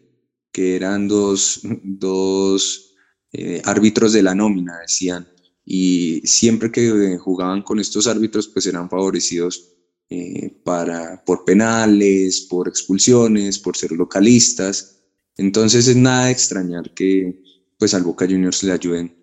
[0.50, 2.94] que eran dos, dos
[3.34, 5.28] eh, árbitros de la nómina, decían.
[5.62, 9.74] Y siempre que jugaban con estos árbitros, pues eran favorecidos
[10.10, 15.02] eh, para, por penales, por expulsiones, por ser localistas.
[15.36, 17.42] Entonces es nada de extrañar que
[17.78, 19.16] pues al Boca Juniors le ayuden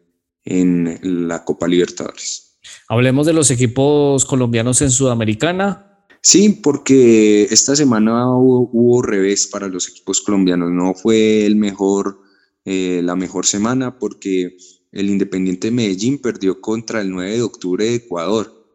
[0.44, 2.60] en la Copa Libertadores.
[2.88, 6.06] Hablemos de los equipos colombianos en Sudamericana.
[6.22, 10.72] Sí, porque esta semana hubo, revés para los equipos colombianos.
[10.72, 12.22] No fue el mejor,
[12.66, 14.58] eh, la mejor semana porque
[14.92, 18.68] el Independiente Medellín perdió contra el 9 de octubre de Ecuador.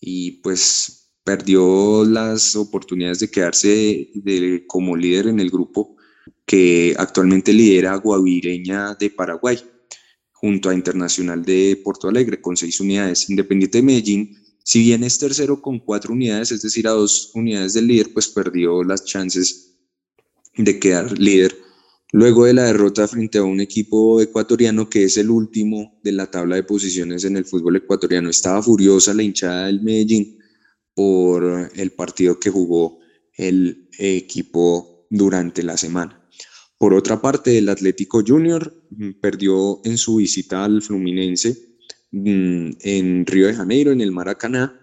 [0.00, 5.96] Y pues perdió las oportunidades de quedarse de, como líder en el grupo
[6.46, 9.58] que actualmente lidera Guavireña de Paraguay,
[10.32, 13.28] junto a Internacional de Porto Alegre con seis unidades.
[13.30, 17.74] Independiente de Medellín, si bien es tercero con cuatro unidades, es decir, a dos unidades
[17.74, 19.76] del líder, pues perdió las chances
[20.56, 21.56] de quedar líder.
[22.12, 26.28] Luego de la derrota frente a un equipo ecuatoriano que es el último de la
[26.28, 30.39] tabla de posiciones en el fútbol ecuatoriano, estaba furiosa la hinchada del Medellín
[30.94, 33.00] por el partido que jugó
[33.36, 36.20] el equipo durante la semana.
[36.78, 41.76] Por otra parte, el Atlético Junior mm, perdió en su visita al Fluminense
[42.10, 44.80] mm, en Río de Janeiro, en el Maracaná,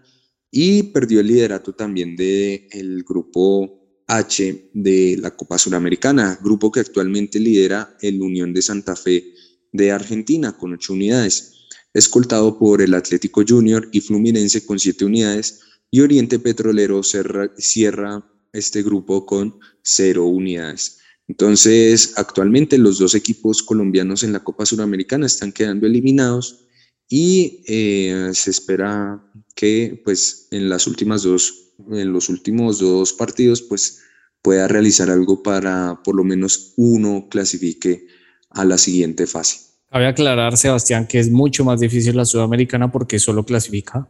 [0.51, 7.39] y perdió el liderato también del grupo H de la Copa Suramericana, grupo que actualmente
[7.39, 9.33] lidera el Unión de Santa Fe
[9.71, 15.61] de Argentina con ocho unidades, escoltado por el Atlético Junior y Fluminense con siete unidades,
[15.91, 20.99] y Oriente Petrolero cierra este grupo con cero unidades.
[21.27, 26.65] Entonces, actualmente los dos equipos colombianos en la Copa Suramericana están quedando eliminados
[27.09, 29.23] y eh, se espera
[29.55, 34.01] que pues en las últimas dos, en los últimos dos partidos pues
[34.41, 38.07] pueda realizar algo para por lo menos uno clasifique
[38.49, 39.59] a la siguiente fase.
[39.89, 44.07] Cabe aclarar, Sebastián, que es mucho más difícil la Sudamericana porque solo clasifica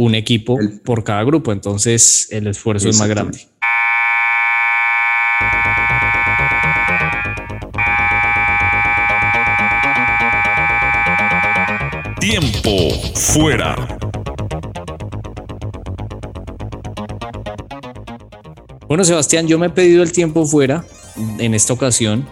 [0.00, 3.38] un equipo por cada grupo, entonces el esfuerzo es más grande.
[12.18, 13.76] Tiempo fuera.
[18.88, 20.82] Bueno, Sebastián, yo me he pedido el tiempo fuera
[21.38, 22.26] en esta ocasión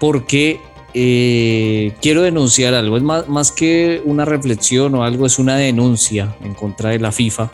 [0.00, 0.58] porque
[0.94, 2.96] eh, quiero denunciar algo.
[2.96, 7.12] Es más, más que una reflexión o algo, es una denuncia en contra de la
[7.12, 7.50] FIFA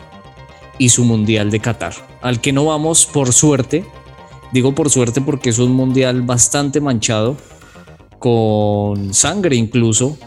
[0.77, 3.85] y su Mundial de Qatar, al que no vamos por suerte.
[4.51, 7.35] Digo por suerte porque es un mundial bastante manchado,
[8.19, 10.17] con sangre incluso.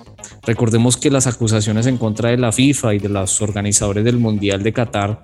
[0.42, 4.62] Recordemos que las acusaciones en contra de la FIFA y de los organizadores del Mundial
[4.62, 5.20] de Qatar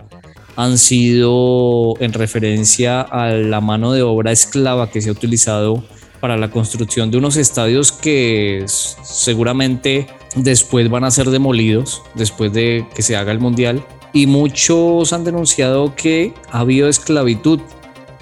[0.56, 5.84] han sido en referencia a la mano de obra esclava que se ha utilizado
[6.20, 12.86] para la construcción de unos estadios que seguramente después van a ser demolidos, después de
[12.94, 13.84] que se haga el Mundial.
[14.12, 17.60] Y muchos han denunciado que ha habido esclavitud.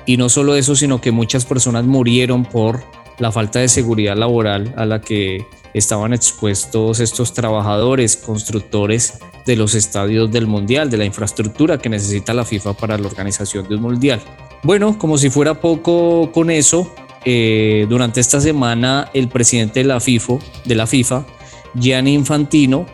[0.06, 2.82] Y no solo eso, sino que muchas personas murieron por
[3.18, 9.74] la falta de seguridad laboral a la que estaban expuestos estos trabajadores, constructores de los
[9.74, 14.20] estadios del Mundial, de la infraestructura que necesita la FIFA para la organización del Mundial.
[14.62, 20.00] Bueno, como si fuera poco con eso, eh, durante esta semana el presidente de la,
[20.00, 21.26] FIFA,
[21.74, 22.86] Gianni Infantino,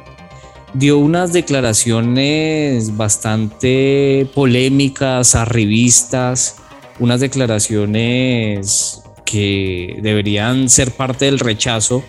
[0.72, 6.56] dio unas declaraciones bastante polémicas, arribistas,
[7.00, 12.04] unas declaraciones que deberían ser parte del rechazo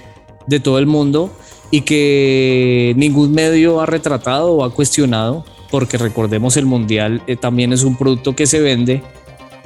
[0.48, 1.32] de todo el mundo
[1.72, 7.74] y que ningún medio ha retratado o ha cuestionado, porque recordemos el Mundial eh, también
[7.74, 9.02] es un producto que se vende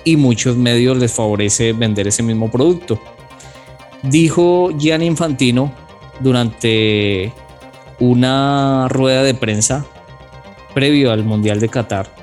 [0.05, 3.01] y muchos medios les favorece vender ese mismo producto.
[4.03, 5.73] Dijo Gianni Infantino
[6.21, 7.33] durante
[7.99, 9.85] una rueda de prensa
[10.73, 12.13] previo al Mundial de Qatar,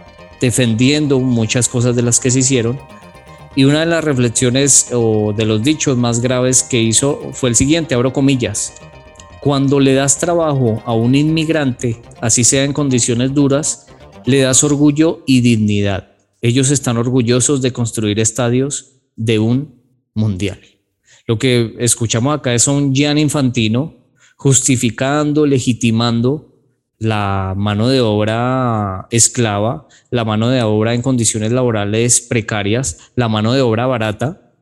[0.41, 2.79] defendiendo muchas cosas de las que se hicieron.
[3.55, 7.57] Y una de las reflexiones o de los dichos más graves que hizo fue el
[7.57, 8.73] siguiente, abro comillas,
[9.41, 13.89] cuando le das trabajo a un inmigrante, así sea en condiciones duras,
[14.25, 16.12] le das orgullo y dignidad.
[16.43, 19.81] Ellos están orgullosos de construir estadios de un
[20.13, 20.61] mundial.
[21.27, 23.95] Lo que escuchamos acá es un Gian Infantino
[24.37, 26.53] justificando, legitimando
[26.99, 33.53] la mano de obra esclava, la mano de obra en condiciones laborales precarias, la mano
[33.53, 34.53] de obra barata,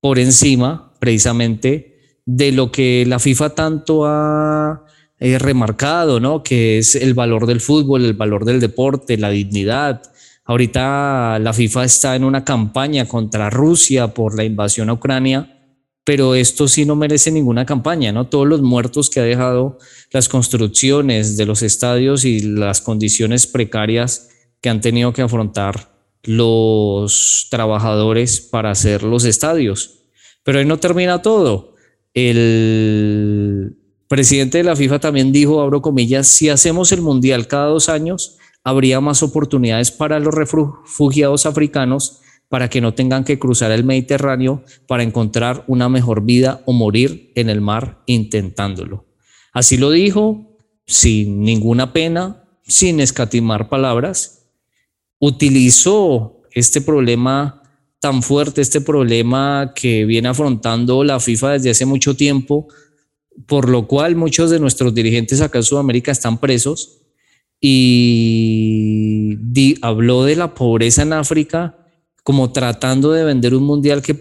[0.00, 4.84] por encima precisamente de lo que la FIFA tanto ha
[5.18, 6.42] eh, remarcado, ¿no?
[6.42, 10.02] Que es el valor del fútbol, el valor del deporte, la dignidad.
[10.48, 15.54] Ahorita la FIFA está en una campaña contra Rusia por la invasión a Ucrania,
[16.04, 18.28] pero esto sí no merece ninguna campaña, ¿no?
[18.28, 19.78] Todos los muertos que ha dejado
[20.10, 24.30] las construcciones de los estadios y las condiciones precarias
[24.62, 25.92] que han tenido que afrontar
[26.22, 30.06] los trabajadores para hacer los estadios.
[30.44, 31.74] Pero ahí no termina todo.
[32.14, 33.76] El
[34.08, 38.38] presidente de la FIFA también dijo, abro comillas, si hacemos el mundial cada dos años,
[38.68, 44.62] habría más oportunidades para los refugiados africanos para que no tengan que cruzar el Mediterráneo
[44.86, 49.06] para encontrar una mejor vida o morir en el mar intentándolo.
[49.52, 50.56] Así lo dijo,
[50.86, 54.46] sin ninguna pena, sin escatimar palabras,
[55.18, 57.62] utilizó este problema
[58.00, 62.68] tan fuerte, este problema que viene afrontando la FIFA desde hace mucho tiempo,
[63.46, 66.97] por lo cual muchos de nuestros dirigentes acá en Sudamérica están presos
[67.60, 69.38] y
[69.82, 71.78] habló de la pobreza en África
[72.28, 74.14] como tratando de vender un mundial que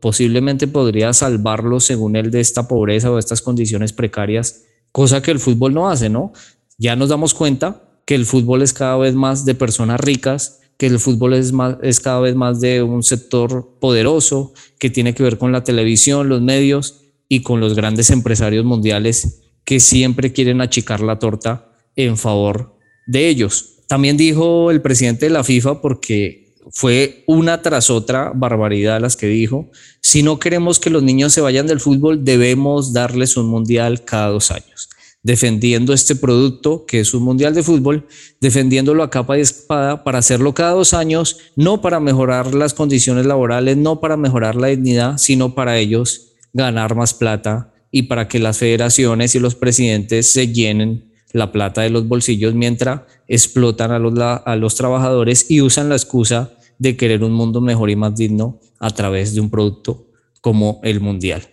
[0.00, 5.38] posiblemente podría salvarlo según él de esta pobreza o estas condiciones precarias, cosa que el
[5.38, 6.32] fútbol no hace, ¿no?
[6.78, 10.86] Ya nos damos cuenta que el fútbol es cada vez más de personas ricas, que
[10.86, 15.22] el fútbol es, más, es cada vez más de un sector poderoso, que tiene que
[15.22, 20.60] ver con la televisión, los medios y con los grandes empresarios mundiales que siempre quieren
[20.60, 22.73] achicar la torta en favor
[23.06, 23.76] de ellos.
[23.86, 29.26] También dijo el presidente de la FIFA, porque fue una tras otra barbaridad las que
[29.26, 34.04] dijo, si no queremos que los niños se vayan del fútbol, debemos darles un mundial
[34.04, 34.88] cada dos años
[35.24, 38.06] defendiendo este producto que es un mundial de fútbol,
[38.40, 43.24] defendiéndolo a capa y espada para hacerlo cada dos años, no para mejorar las condiciones
[43.26, 48.38] laborales, no para mejorar la dignidad, sino para ellos ganar más plata y para que
[48.38, 53.98] las federaciones y los presidentes se llenen la plata de los bolsillos mientras explotan a
[53.98, 58.14] los, a los trabajadores y usan la excusa de querer un mundo mejor y más
[58.14, 60.06] digno a través de un producto
[60.40, 61.48] como el mundial.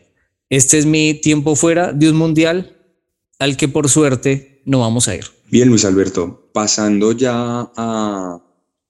[0.49, 2.77] Este es mi tiempo fuera de un mundial
[3.39, 5.25] al que por suerte no vamos a ir.
[5.49, 7.34] Bien, Luis Alberto, pasando ya
[7.75, 8.39] a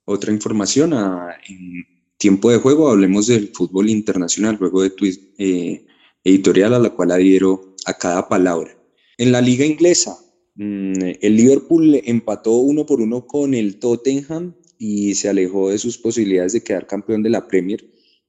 [0.03, 1.85] otra información, a en
[2.17, 5.85] tiempo de juego, hablemos del fútbol internacional, luego de tu eh,
[6.25, 8.75] editorial a la cual adhiero a cada palabra.
[9.17, 10.17] En la liga inglesa,
[10.61, 16.53] el Liverpool empató uno por uno con el Tottenham y se alejó de sus posibilidades
[16.53, 17.83] de quedar campeón de la Premier,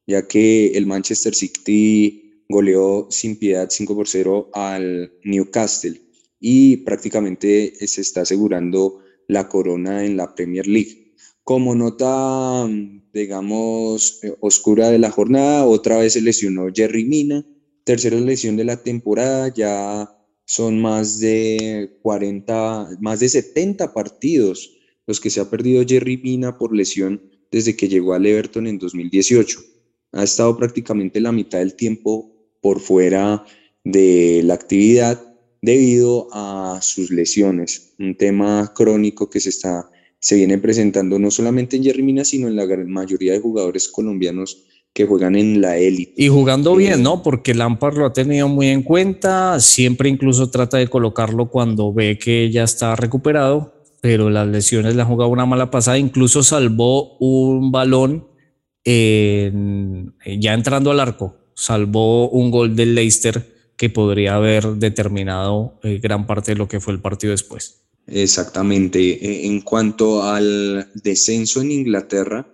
[0.06, 6.00] ya que el Manchester City goleó sin piedad 5 por 0 al Newcastle
[6.40, 11.14] y prácticamente se está asegurando la corona en la Premier League.
[11.44, 12.66] Como nota,
[13.12, 17.44] digamos, eh, oscura de la jornada, otra vez se lesionó Jerry Mina,
[17.84, 20.08] tercera lesión de la temporada, ya
[20.45, 26.59] son más de 40, más de 70 partidos los que se ha perdido Jerry Mina
[26.59, 29.61] por lesión desde que llegó al Everton en 2018.
[30.12, 33.45] Ha estado prácticamente la mitad del tiempo por fuera
[33.84, 40.59] de la actividad debido a sus lesiones, un tema crónico que se, está, se viene
[40.59, 45.07] presentando no solamente en Jerry Mina, sino en la gran mayoría de jugadores colombianos que
[45.07, 46.12] juegan en la élite.
[46.16, 47.22] Y jugando bien, eh, ¿no?
[47.22, 52.18] Porque Lampard lo ha tenido muy en cuenta, siempre incluso trata de colocarlo cuando ve
[52.18, 57.16] que ya está recuperado, pero las lesiones le han jugado una mala pasada, incluso salvó
[57.18, 58.26] un balón
[58.84, 66.26] ya entrando al arco, salvó un gol del Leicester que podría haber determinado eh, gran
[66.26, 67.80] parte de lo que fue el partido después.
[68.07, 69.01] Exactamente.
[69.01, 72.47] E, en cuanto al descenso en Inglaterra,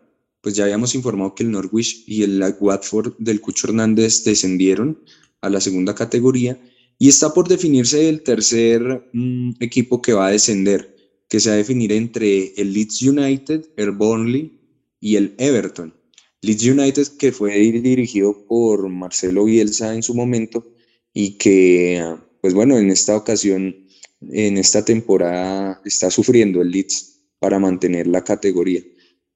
[0.48, 4.98] pues ya habíamos informado que el Norwich y el Watford del Cucho Hernández descendieron
[5.42, 6.58] a la segunda categoría
[6.98, 10.96] y está por definirse el tercer mm, equipo que va a descender,
[11.28, 14.58] que se va a definir entre el Leeds United, el Burnley
[15.02, 15.92] y el Everton.
[16.40, 20.66] Leeds United, que fue dirigido por Marcelo Bielsa en su momento,
[21.12, 22.02] y que,
[22.40, 23.86] pues bueno, en esta ocasión,
[24.22, 28.80] en esta temporada, está sufriendo el Leeds para mantener la categoría.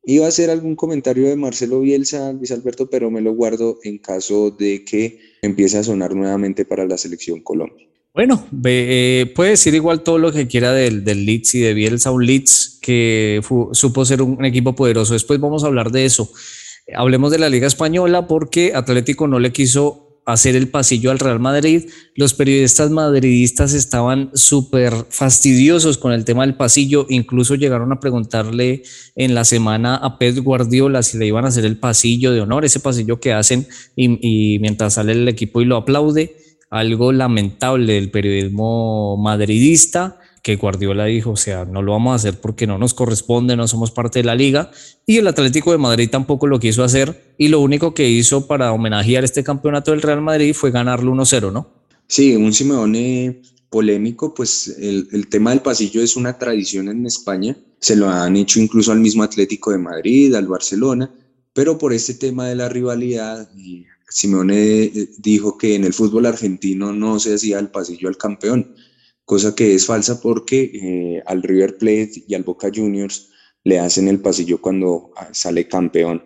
[0.05, 3.99] Iba a hacer algún comentario de Marcelo Bielsa, Luis Alberto, pero me lo guardo en
[3.99, 7.87] caso de que empiece a sonar nuevamente para la selección Colombia.
[8.15, 12.11] Bueno, eh, puede decir igual todo lo que quiera del, del Leeds y de Bielsa,
[12.11, 13.41] un Leeds que
[13.73, 15.15] supo ser un, equipo poderoso.
[15.15, 16.31] Después vamos a hablar de eso.
[16.95, 21.41] Hablemos de la Liga Española porque Atlético no le quiso hacer el pasillo al Real
[21.41, 21.89] Madrid.
[22.14, 28.83] Los periodistas madridistas estaban súper fastidiosos con el tema del pasillo, incluso llegaron a preguntarle
[29.16, 32.64] en la semana a Pep Guardiola si le iban a hacer el pasillo de honor,
[32.64, 33.66] ese pasillo que hacen
[33.97, 36.37] y, mientras sale el equipo y lo aplaude.
[36.70, 42.40] algo lamentable del periodismo madridista que Guardiola dijo, o sea, no lo vamos a hacer
[42.40, 44.72] porque no nos corresponde, no somos parte de la liga.
[45.07, 47.34] Y el Atlético de Madrid tampoco lo quiso hacer.
[47.38, 51.53] Y lo único que hizo para homenajear este campeonato del Real Madrid fue ganarlo 1-0,
[51.53, 51.70] ¿no?
[52.09, 53.40] Sí, un Simeone
[53.70, 57.57] polémico, pues el, tema del pasillo es una tradición en España.
[57.78, 61.11] Se lo han hecho incluso al mismo Atlético de Madrid, al Barcelona,
[61.55, 63.49] pero por este tema de la rivalidad,
[64.09, 68.74] Simeone eh, dijo que en el fútbol argentino no se hacía el pasillo al campeón
[69.25, 73.31] cosa que es falsa porque eh, al River Plate y al Boca Juniors
[73.64, 76.23] le hacen el pasillo cuando ah, sale campeón.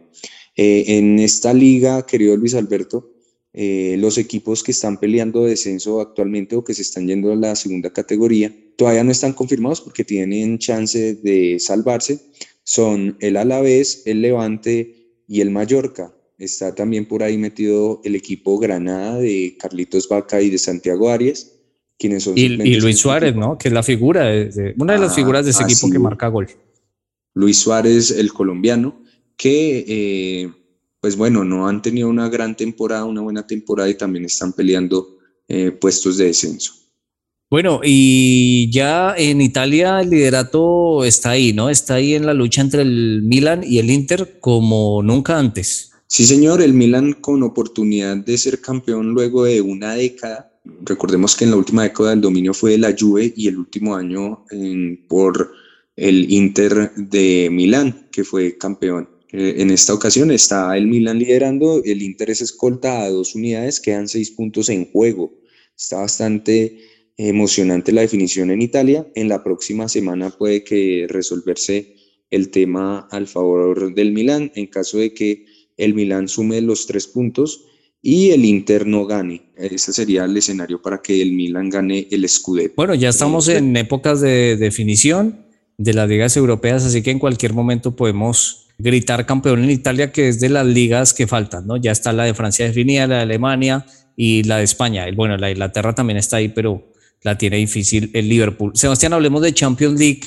[0.56, 3.12] Eh, en esta liga, querido Luis Alberto,
[3.52, 7.56] eh, los equipos que están peleando descenso actualmente o que se están yendo a la
[7.56, 12.20] segunda categoría todavía no están confirmados porque tienen chance de salvarse.
[12.62, 16.14] Son el Alavés, el Levante y el Mallorca.
[16.38, 21.55] Está también por ahí metido el equipo Granada de Carlitos Vaca y de Santiago Arias
[21.98, 23.56] y, Luis Suárez, ¿no?
[23.56, 26.28] Que es la figura, de, una de las ah, figuras de ese equipo que marca
[26.28, 26.48] gol.
[27.34, 29.02] Luis Suárez, el colombiano,
[29.36, 30.52] que, eh,
[31.00, 35.18] pues bueno, no han tenido una gran temporada, una buena temporada y también están peleando
[35.48, 36.72] eh, puestos de descenso.
[37.48, 41.70] Bueno, y ya en Italia el liderato está ahí, ¿no?
[41.70, 45.92] Está ahí en la lucha entre el Milan y el Inter como nunca antes.
[46.08, 51.44] Sí, señor, el Milan con oportunidad de ser campeón luego de una década Recordemos que
[51.44, 54.44] en la última década el dominio fue de la Juve y el último año
[55.08, 55.52] por
[55.96, 59.08] el Inter de Milán, que fue campeón.
[59.32, 63.80] Eh, en esta ocasión está el Milán liderando, el Inter es escolta a dos unidades,
[63.80, 65.34] quedan seis puntos en juego.
[65.76, 66.78] Está bastante
[67.16, 69.06] emocionante la definición en Italia.
[69.14, 71.96] En la próxima semana puede que resolverse
[72.30, 74.52] el tema al favor del Milán.
[74.54, 75.46] En caso de que
[75.76, 77.66] el Milán sume los tres puntos,
[78.08, 79.42] y el Inter no gane.
[79.56, 82.74] Ese sería el escenario para que el Milan gane el Scudetto.
[82.76, 85.44] Bueno, ya estamos en épocas de definición
[85.76, 90.28] de las ligas europeas, así que en cualquier momento podemos gritar campeón en Italia, que
[90.28, 91.78] es de las ligas que faltan, ¿no?
[91.78, 93.84] Ya está la de Francia definida, la de Alemania
[94.14, 95.04] y la de España.
[95.16, 96.92] Bueno, la de Inglaterra también está ahí, pero
[97.24, 98.70] la tiene difícil el Liverpool.
[98.76, 100.20] Sebastián, hablemos de Champions League,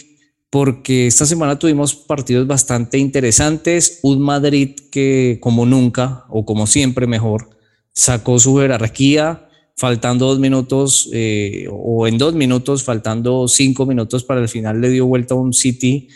[0.50, 4.00] porque esta semana tuvimos partidos bastante interesantes.
[4.04, 7.58] Un Madrid que como nunca, o como siempre mejor,
[8.00, 14.42] sacó su jerarquía faltando dos minutos eh, o en dos minutos, faltando cinco minutos para
[14.42, 16.10] el final, le dio vuelta a un City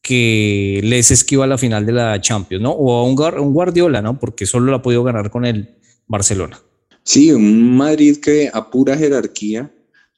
[0.00, 2.72] que les esquiva la final de la Champions, ¿no?
[2.72, 4.18] O a un, un Guardiola, ¿no?
[4.18, 5.76] Porque solo lo ha podido ganar con el
[6.06, 6.58] Barcelona.
[7.02, 9.70] Sí, un Madrid que a pura jerarquía,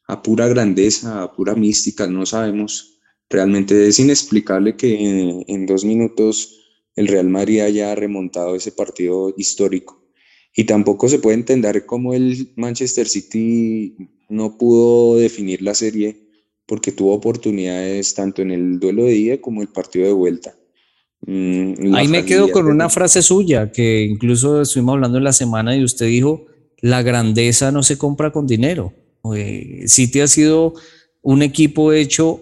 [0.07, 3.01] a pura grandeza, a pura mística, no sabemos.
[3.29, 6.57] Realmente es inexplicable que en dos minutos
[6.95, 10.02] el Real Madrid haya remontado ese partido histórico.
[10.55, 13.97] Y tampoco se puede entender cómo el Manchester City
[14.29, 16.17] no pudo definir la serie
[16.67, 20.55] porque tuvo oportunidades tanto en el duelo de ida como el partido de vuelta.
[21.27, 25.77] Mm, Ahí me quedo con una frase suya que incluso estuvimos hablando en la semana
[25.77, 26.47] y usted dijo,
[26.81, 28.93] la grandeza no se compra con dinero.
[29.87, 30.75] City ha sido
[31.23, 32.41] un equipo hecho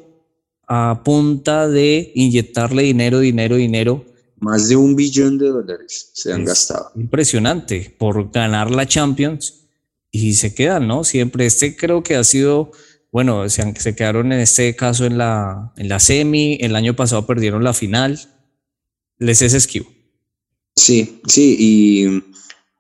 [0.67, 4.05] a punta de inyectarle dinero, dinero, dinero
[4.41, 6.91] más de un billón de dólares se han gastado.
[6.97, 9.69] Impresionante por ganar la Champions
[10.11, 11.05] y se quedan, ¿no?
[11.05, 12.73] Siempre este creo que ha sido,
[13.13, 17.27] bueno, se, se quedaron en este caso en la, en la semi, el año pasado
[17.27, 18.19] perdieron la final,
[19.19, 19.87] les es esquivo.
[20.75, 22.23] Sí, sí, y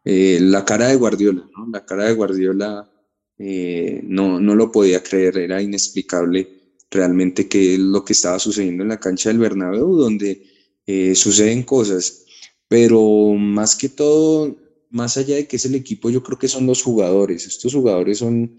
[0.05, 1.69] eh, la cara de Guardiola, ¿no?
[1.71, 2.91] La cara de Guardiola
[3.39, 6.49] eh, no, no lo podía creer, era inexplicable
[6.91, 10.50] realmente qué es lo que estaba sucediendo en la cancha del Bernabéu, donde
[10.93, 12.25] eh, suceden cosas,
[12.67, 14.57] pero más que todo,
[14.91, 17.47] más allá de que es el equipo, yo creo que son los jugadores.
[17.47, 18.57] Estos jugadores son,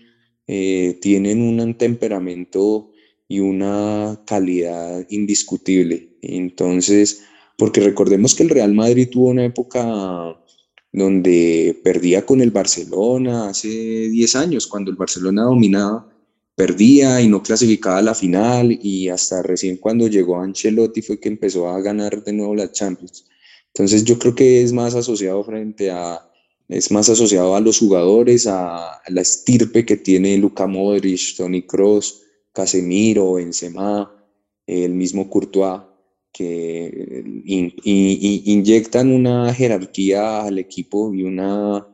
[0.47, 2.91] eh, tienen un temperamento
[3.27, 6.17] y una calidad indiscutible.
[6.21, 7.23] Entonces,
[7.57, 10.37] porque recordemos que el Real Madrid tuvo una época
[10.93, 16.10] donde perdía con el Barcelona hace 10 años, cuando el Barcelona dominaba
[16.55, 21.29] perdía y no clasificaba a la final y hasta recién cuando llegó Ancelotti fue que
[21.29, 23.25] empezó a ganar de nuevo la Champions.
[23.67, 26.27] Entonces yo creo que es más asociado frente a
[26.71, 32.21] es más asociado a los jugadores, a, la estirpe que tiene Luka Modric, Toni Kroos,
[32.53, 34.09] Casemiro, Benzema,
[34.65, 35.81] el mismo Courtois,
[36.31, 37.23] que
[37.83, 41.85] inyectan una jerarquía al equipo y una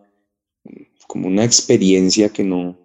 [1.07, 2.77] como una experiencia que no,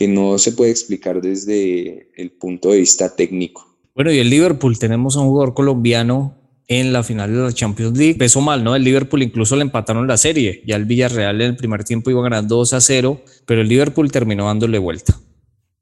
[0.00, 3.76] que no se puede explicar desde el punto de vista técnico.
[3.94, 6.38] Bueno, y el Liverpool tenemos a un jugador colombiano
[6.68, 8.14] en la final de la Champions League.
[8.14, 8.74] Pesó mal, ¿no?
[8.74, 10.62] El Liverpool incluso le empataron la serie.
[10.66, 14.10] Ya el Villarreal en el primer tiempo iba ganando 2 a 0, pero el Liverpool
[14.10, 15.20] terminó dándole vuelta.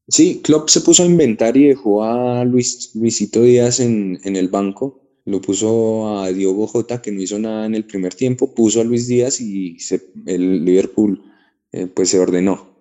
[0.09, 4.49] Sí, Klopp se puso a inventar y dejó a Luis, Luisito Díaz en, en el
[4.49, 5.01] banco.
[5.27, 8.53] Lo puso a Diogo Jota, que no hizo nada en el primer tiempo.
[8.53, 9.77] Puso a Luis Díaz y
[10.27, 11.23] el Liverpool
[11.71, 12.78] eh, pues se ordenó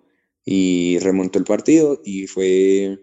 [0.50, 2.98] y remontó el partido y fue,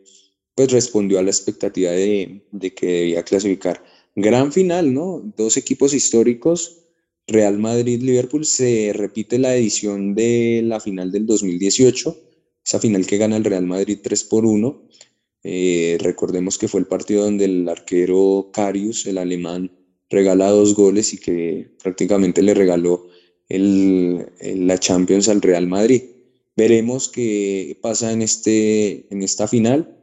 [0.55, 3.83] pues respondió a la expectativa de, de que debía clasificar.
[4.15, 5.21] Gran final, ¿no?
[5.37, 6.85] Dos equipos históricos,
[7.27, 8.45] Real Madrid-Liverpool.
[8.45, 12.25] Se repite la edición de la final del 2018
[12.65, 14.87] esa final que gana el Real Madrid 3 por 1.
[15.43, 19.71] Eh, recordemos que fue el partido donde el arquero Carius, el alemán,
[20.09, 23.07] regala dos goles y que prácticamente le regaló
[23.47, 26.01] el, la Champions al Real Madrid.
[26.55, 29.97] Veremos qué pasa en, este, en esta final.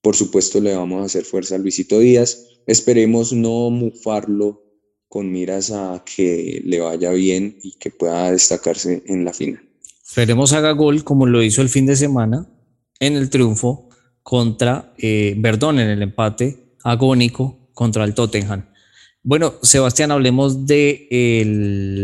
[0.00, 2.46] Por supuesto, le vamos a hacer fuerza a Luisito Díaz.
[2.66, 4.62] Esperemos no mufarlo
[5.08, 9.62] con miras a que le vaya bien y que pueda destacarse en la final.
[10.04, 12.48] Esperemos haga gol como lo hizo el fin de semana
[12.98, 13.88] en el triunfo
[14.22, 18.71] contra, eh, perdón, en el empate agónico contra el Tottenham.
[19.24, 21.06] Bueno, Sebastián, hablemos de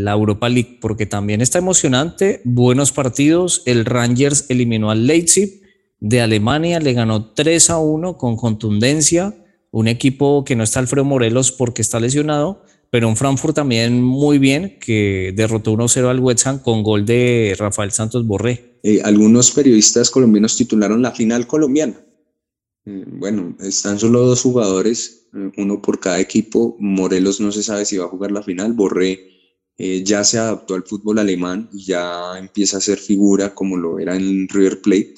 [0.04, 3.62] la Europa League porque también está emocionante, buenos partidos.
[3.66, 5.62] El Rangers eliminó al Leipzig
[5.98, 9.34] de Alemania, le ganó 3 a 1 con contundencia.
[9.72, 14.38] Un equipo que no está Alfredo Morelos porque está lesionado, pero un Frankfurt también muy
[14.38, 18.78] bien, que derrotó 1-0 al West Ham con gol de Rafael Santos Borré.
[18.84, 21.96] Eh, algunos periodistas colombianos titularon la final colombiana.
[22.89, 26.74] Eh, bueno, están solo dos jugadores, eh, uno por cada equipo.
[26.78, 28.72] Morelos no se sabe si va a jugar la final.
[28.72, 29.26] Borré
[30.05, 34.16] ya se adaptó al fútbol alemán y ya empieza a ser figura como lo era
[34.16, 35.14] en River Plate.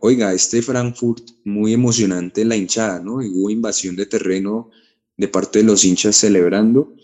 [0.00, 3.14] oiga, este Frankfurt muy emocionante la hinchada, ¿no?
[3.14, 4.68] hubo invasión de terreno
[5.16, 6.94] de parte de los hinchas celebrando.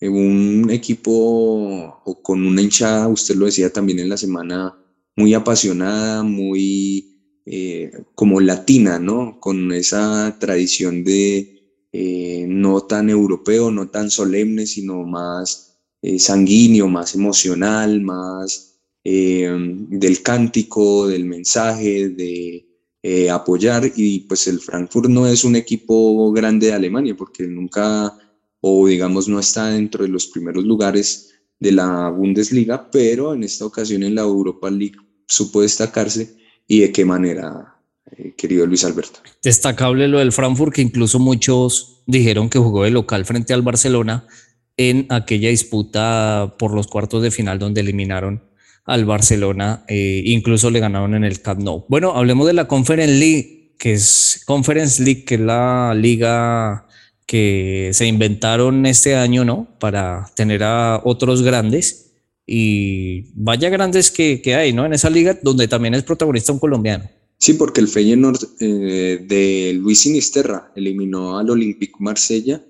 [0.00, 4.74] Un equipo o con una hinchada, usted lo decía también en la semana,
[5.14, 7.13] muy apasionada, muy
[7.46, 9.38] eh, como latina, ¿no?
[9.40, 16.88] Con esa tradición de eh, no tan europeo, no tan solemne, sino más eh, sanguíneo,
[16.88, 18.70] más emocional, más
[19.06, 22.66] del cántico, del mensaje, de
[23.06, 28.16] eh, apoyar y pues el Frankfurt no es un equipo grande de Alemania porque nunca
[28.62, 33.66] o digamos no está dentro de los primeros lugares de la Bundesliga, pero en esta
[33.66, 36.34] ocasión en la Europa League supo destacarse
[36.66, 37.76] y de qué manera,
[38.16, 39.20] eh, querido Luis Alberto.
[39.42, 44.26] Destacable lo del Frankfurt que incluso muchos dijeron que jugó de local frente al Barcelona
[44.76, 48.42] en aquella disputa por los cuartos de final donde eliminaron
[48.84, 51.86] al Barcelona, eh, incluso le ganaron en el Camp Nou.
[51.88, 56.86] Bueno, hablemos de la Conference League, que es Conference League, que es la liga
[57.26, 59.68] que se inventaron este año, ¿no?
[59.80, 62.03] Para tener a otros grandes
[62.46, 64.84] y vaya grandes que, hay, ¿no?
[64.84, 67.04] En esa liga donde también es protagonista un colombiano.
[67.38, 72.62] Sí, porque el Feyenoord eh, de Luis Sinisterra eliminó al Olympique Marsella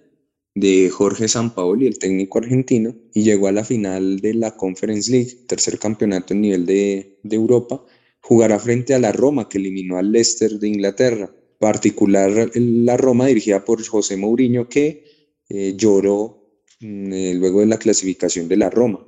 [0.54, 5.46] de Jorge Sampaoli, el técnico argentino, y llegó a la final de la Conference League,
[5.48, 7.84] tercer campeonato en nivel de, Europa,
[8.20, 11.30] jugará frente a la Roma, que eliminó al Leicester de Inglaterra.
[11.58, 15.04] Particular la Roma dirigida por José Mourinho, que
[15.48, 19.04] eh, lloró mm, eh, luego de la clasificación de la Roma.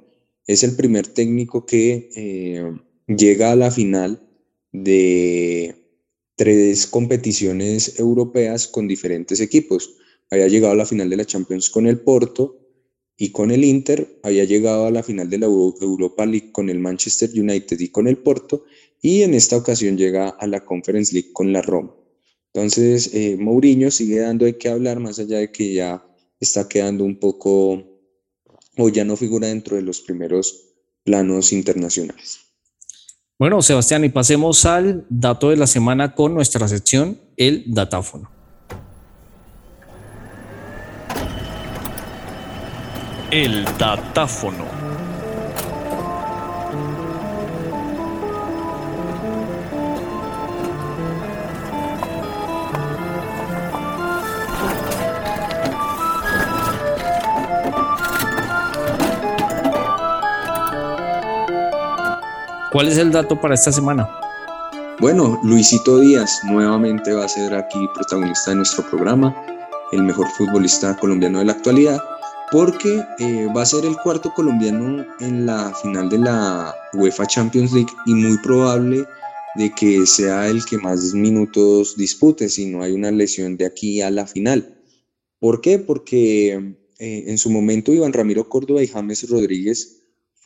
[0.47, 2.73] Es el primer técnico que eh,
[3.07, 4.21] llega a la final
[4.73, 5.75] de
[6.37, 9.97] tres competiciones europeas con diferentes equipos
[10.31, 12.59] había llegado a la final de la Champions con el Porto
[13.17, 16.79] y con el Inter, había llegado a la final de la Europa League con el
[16.79, 18.65] Manchester United y con el Porto,
[19.01, 21.95] y en esta ocasión llega a la Conference League con la Roma.
[22.53, 26.07] Entonces, eh, Mourinho sigue dando de qué hablar, más allá de que ya
[26.41, 27.96] está quedando un poco,
[28.77, 30.75] o ya no figura dentro de los primeros
[31.05, 32.41] planos internacionales.
[33.39, 38.31] Bueno, Sebastián, y pasemos al dato de la semana con nuestra sección, el datáfono.
[43.31, 44.86] El datáfono.
[62.77, 64.07] ¿Cuál es el dato para esta semana?
[65.01, 69.35] Bueno, Luisito Díaz nuevamente va a ser aquí protagonista de nuestro programa,
[69.93, 71.99] el mejor futbolista colombiano de la actualidad
[72.53, 77.73] porque eh, va a ser el cuarto colombiano en la final de la UEFA Champions
[77.73, 79.07] League y muy probable
[79.55, 84.03] de que sea el que más minutos dispute si no hay una lesión de aquí
[84.03, 84.83] a la final.
[85.39, 85.79] ¿Por qué?
[85.79, 86.53] Porque
[86.99, 89.96] eh, en su momento Iván Ramiro Córdoba y James Rodríguez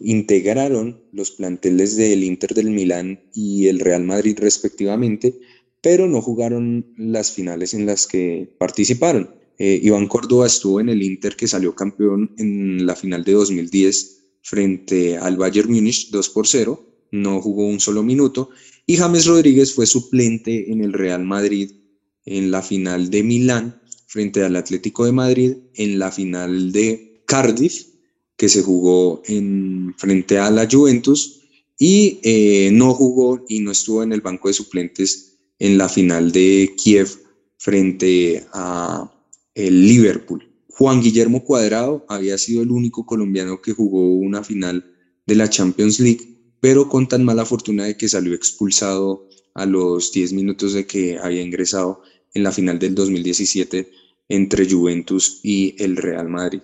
[0.00, 5.38] integraron los planteles del Inter del Milán y el Real Madrid respectivamente,
[5.80, 9.34] pero no jugaron las finales en las que participaron.
[9.58, 14.20] Eh, Iván Córdoba estuvo en el Inter que salió campeón en la final de 2010
[14.42, 18.50] frente al Bayern Múnich 2 por 0, no jugó un solo minuto,
[18.86, 21.72] y James Rodríguez fue suplente en el Real Madrid
[22.24, 27.89] en la final de Milán frente al Atlético de Madrid, en la final de Cardiff
[28.40, 31.42] que se jugó en, frente a la Juventus
[31.78, 36.32] y eh, no jugó y no estuvo en el banco de suplentes en la final
[36.32, 37.10] de Kiev
[37.58, 39.12] frente a
[39.54, 40.50] el Liverpool.
[40.70, 44.90] Juan Guillermo Cuadrado había sido el único colombiano que jugó una final
[45.26, 50.12] de la Champions League, pero con tan mala fortuna de que salió expulsado a los
[50.12, 52.00] 10 minutos de que había ingresado
[52.32, 53.90] en la final del 2017
[54.30, 56.60] entre Juventus y el Real Madrid.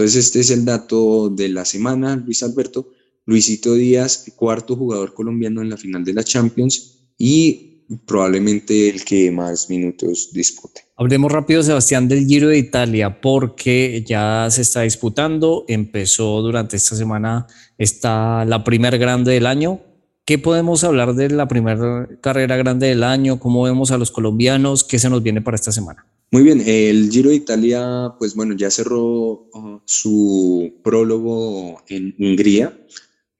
[0.00, 2.88] Entonces este es el dato de la semana, Luis Alberto.
[3.26, 9.30] Luisito Díaz, cuarto jugador colombiano en la final de la Champions y probablemente el que
[9.30, 10.80] más minutos dispute.
[10.96, 15.66] Hablemos rápido, Sebastián, del Giro de Italia, porque ya se está disputando.
[15.68, 17.46] Empezó durante esta semana
[17.76, 19.82] está la primera grande del año.
[20.24, 23.38] ¿Qué podemos hablar de la primera carrera grande del año?
[23.38, 24.82] ¿Cómo vemos a los colombianos?
[24.82, 26.06] ¿Qué se nos viene para esta semana?
[26.32, 32.86] Muy bien, el Giro de Italia, pues bueno, ya cerró uh, su prólogo en Hungría.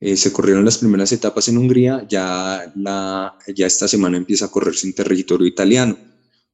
[0.00, 4.50] Eh, se corrieron las primeras etapas en Hungría, ya, la, ya esta semana empieza a
[4.50, 5.96] correrse en territorio italiano,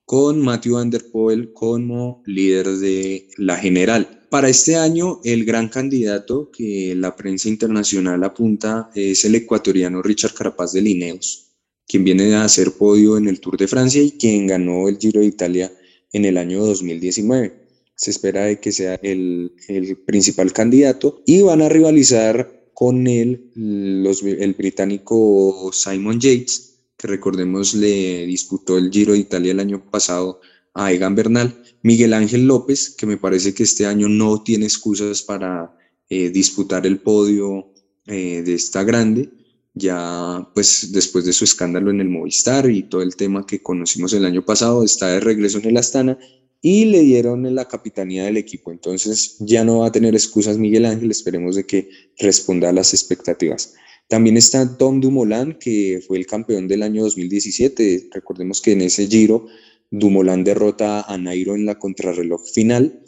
[0.04, 4.26] con Matthew Van Der Poel como líder de la general.
[4.28, 10.34] Para este año, el gran candidato que la prensa internacional apunta es el ecuatoriano Richard
[10.34, 11.52] Carapaz de Lineos,
[11.88, 15.20] quien viene a hacer podio en el Tour de Francia y quien ganó el Giro
[15.20, 15.72] de Italia
[16.16, 17.52] en el año 2019.
[17.94, 23.50] Se espera de que sea el, el principal candidato y van a rivalizar con él
[23.54, 29.82] los, el británico Simon Yates, que recordemos le disputó el Giro de Italia el año
[29.90, 30.40] pasado
[30.74, 35.22] a Egan Bernal, Miguel Ángel López, que me parece que este año no tiene excusas
[35.22, 35.74] para
[36.08, 37.72] eh, disputar el podio
[38.06, 39.30] eh, de esta grande,
[39.76, 44.12] ya pues después de su escándalo en el Movistar y todo el tema que conocimos
[44.14, 46.18] el año pasado, está de regreso en el Astana
[46.62, 48.72] y le dieron la capitanía del equipo.
[48.72, 52.94] Entonces ya no va a tener excusas Miguel Ángel, esperemos de que responda a las
[52.94, 53.74] expectativas.
[54.08, 58.08] También está Tom Dumoulin, que fue el campeón del año 2017.
[58.12, 59.46] Recordemos que en ese giro
[59.90, 63.02] Dumoulin derrota a Nairo en la contrarreloj final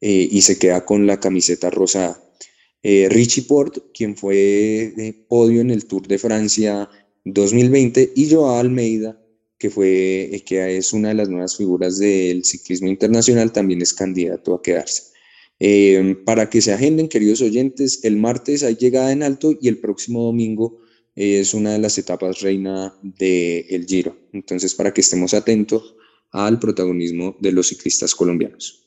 [0.00, 2.22] eh, y se queda con la camiseta rosada.
[2.88, 4.94] Eh, Richie Port, quien fue
[5.26, 6.88] podio en el Tour de Francia
[7.24, 9.20] 2020, y Joao Almeida,
[9.58, 13.92] que, fue, eh, que es una de las nuevas figuras del ciclismo internacional, también es
[13.92, 15.02] candidato a quedarse.
[15.58, 19.78] Eh, para que se agenden, queridos oyentes, el martes hay llegada en alto y el
[19.78, 20.78] próximo domingo
[21.16, 24.16] es una de las etapas reina del Giro.
[24.32, 25.96] Entonces, para que estemos atentos
[26.30, 28.85] al protagonismo de los ciclistas colombianos.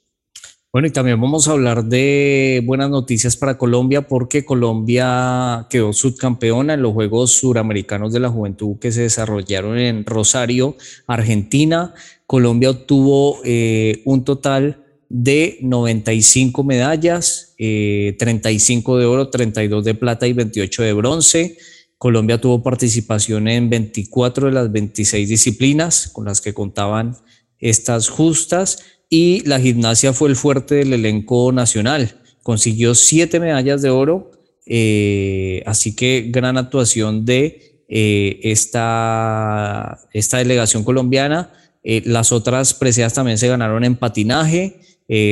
[0.71, 6.75] Bueno, y también vamos a hablar de buenas noticias para Colombia porque Colombia quedó subcampeona
[6.75, 11.95] en los Juegos Suramericanos de la Juventud que se desarrollaron en Rosario, Argentina.
[12.27, 20.27] Colombia obtuvo eh, un total de 95 medallas, 35 eh, de oro, 32 de plata
[20.27, 21.57] y 28 de bronce.
[21.97, 27.17] Colombia tuvo participación en 24 de las 26 disciplinas con las que contaban
[27.57, 32.15] estas justas y la gimnasia fue el fuerte del elenco nacional.
[32.43, 34.31] Consiguió siete medallas de oro,
[34.65, 41.51] eh, así que gran actuación de eh, esta, delegación colombiana.
[41.83, 44.79] Eh, las otras preseas también se ganaron en patinaje,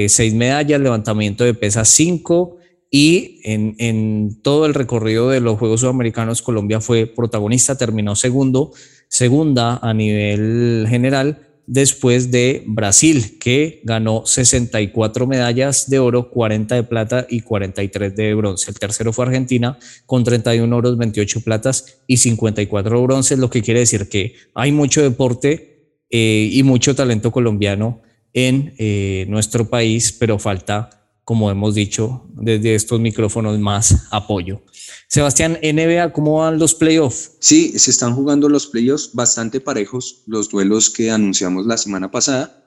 [0.08, 2.58] seis medallas, levantamiento de pesas cinco,
[2.90, 8.72] y en, en, todo el recorrido de los Juegos Sudamericanos Colombia fue protagonista, terminó segundo,
[9.08, 16.84] segunda a nivel general después de Brasil, que ganó 64 medallas de oro, 40 de
[16.84, 18.72] plata y 43 de bronce.
[18.72, 23.82] El tercero fue Argentina con 31 oros, 28 platas y 54 bronces, lo que quiere
[23.82, 28.02] decir que hay mucho deporte eh, y mucho talento colombiano
[28.34, 30.90] en eh, nuestro país, pero falta,
[31.26, 34.62] como hemos dicho desde estos micrófonos, más apoyo.
[35.08, 37.32] Sebastián, NBA, ¿cómo van los playoffs?
[37.40, 42.64] Sí, se están jugando los playoffs bastante parejos, los duelos que anunciamos la semana pasada.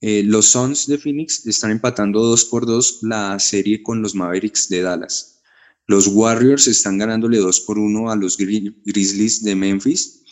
[0.00, 4.68] Eh, los Suns de Phoenix están empatando 2 por 2 la serie con los Mavericks
[4.68, 5.42] de Dallas.
[5.86, 10.22] Los Warriors están ganándole 2 por 1 a los Grizzlies de Memphis.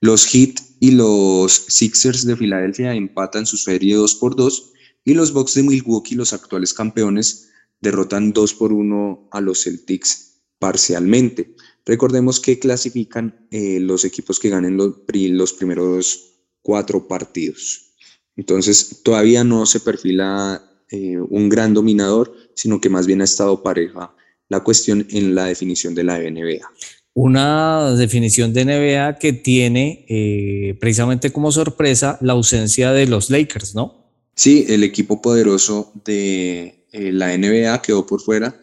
[0.00, 4.72] Los Heat y los Sixers de Filadelfia empatan su serie 2 por 2
[5.04, 7.48] y los Bucks de Milwaukee, los actuales campeones,
[7.80, 10.29] derrotan 2 por 1 a los Celtics
[10.60, 11.56] parcialmente.
[11.84, 16.30] Recordemos que clasifican eh, los equipos que ganen los, los primeros
[16.62, 17.94] cuatro partidos.
[18.36, 23.62] Entonces, todavía no se perfila eh, un gran dominador, sino que más bien ha estado
[23.62, 24.14] pareja
[24.48, 26.68] la cuestión en la definición de la NBA.
[27.14, 33.74] Una definición de NBA que tiene eh, precisamente como sorpresa la ausencia de los Lakers,
[33.74, 34.12] ¿no?
[34.34, 38.60] Sí, el equipo poderoso de eh, la NBA quedó por fuera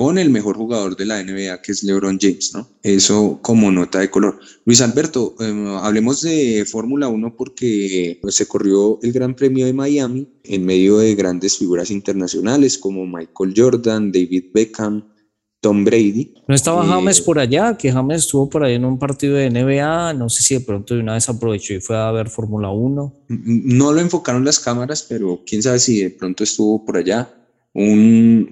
[0.00, 2.66] con el mejor jugador de la NBA, que es LeBron James, ¿no?
[2.82, 4.40] Eso como nota de color.
[4.64, 9.74] Luis Alberto, em, hablemos de Fórmula 1 porque pues, se corrió el Gran Premio de
[9.74, 15.04] Miami en medio de grandes figuras internacionales como Michael Jordan, David Beckham,
[15.60, 16.32] Tom Brady.
[16.48, 17.76] ¿No estaba eh, James por allá?
[17.76, 20.14] Que James estuvo por ahí en un partido de NBA.
[20.14, 23.26] No sé si de pronto de una vez aprovechó y fue a ver Fórmula 1.
[23.28, 27.36] No lo enfocaron las cámaras, pero quién sabe si de pronto estuvo por allá.
[27.72, 28.48] Un,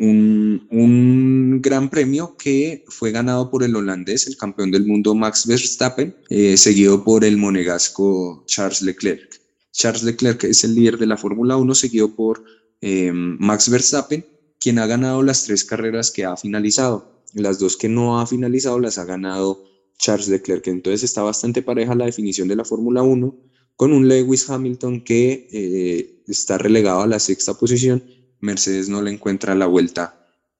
[0.71, 6.15] un, gran premio que fue ganado por el holandés, el campeón del mundo Max Verstappen,
[6.31, 9.41] eh, seguido por el monegasco Charles Leclerc.
[9.73, 12.45] Charles Leclerc es el líder de la Fórmula 1, seguido por
[12.81, 14.25] eh, Max Verstappen,
[14.61, 17.25] quien ha ganado las tres carreras que ha finalizado.
[17.35, 19.65] Las dos que no ha finalizado las ha ganado
[19.99, 20.67] Charles Leclerc.
[20.69, 23.37] Entonces está bastante pareja la definición de la Fórmula 1
[23.77, 28.03] con un Lewis Hamilton que eh, está relegado a la sexta posición.
[28.41, 30.15] Mercedes no le encuentra la vuelta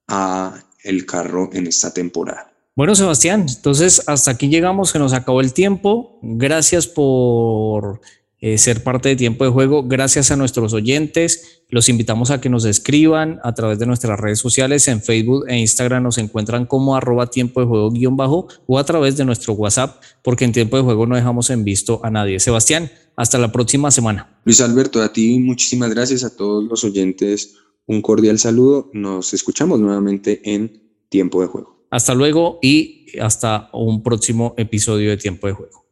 [0.07, 2.51] a el carro en esta temporada.
[2.75, 6.17] Bueno, Sebastián, entonces hasta aquí llegamos, se nos acabó el tiempo.
[6.21, 7.99] Gracias por
[8.41, 9.83] eh, ser parte de tiempo de juego.
[9.83, 11.63] Gracias a nuestros oyentes.
[11.67, 14.87] Los invitamos a que nos escriban a través de nuestras redes sociales.
[14.87, 18.85] En Facebook e Instagram nos encuentran como arroba tiempo de juego guion bajo o a
[18.85, 22.39] través de nuestro WhatsApp, porque en tiempo de juego no dejamos en visto a nadie.
[22.39, 24.39] Sebastián, hasta la próxima semana.
[24.45, 26.23] Luis Alberto, a ti muchísimas gracias.
[26.23, 27.55] A todos los oyentes,
[27.89, 28.89] un cordial saludo.
[28.93, 31.87] Nos escuchamos nuevamente en tiempo de juego.
[31.89, 35.85] Hasta luego y hasta un próximo episodio de tiempo de juego.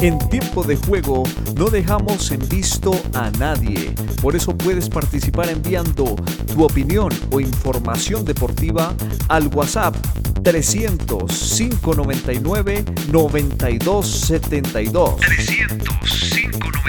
[0.00, 1.24] En tiempo de juego
[1.56, 3.92] no dejamos en visto a nadie.
[4.22, 6.16] Por eso puedes participar enviando
[6.46, 8.96] tu opinión o información deportiva
[9.28, 9.94] al WhatsApp
[10.42, 15.16] 300 599 9272.
[15.16, 16.37] 300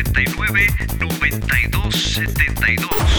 [0.04, 3.19] 599 9272.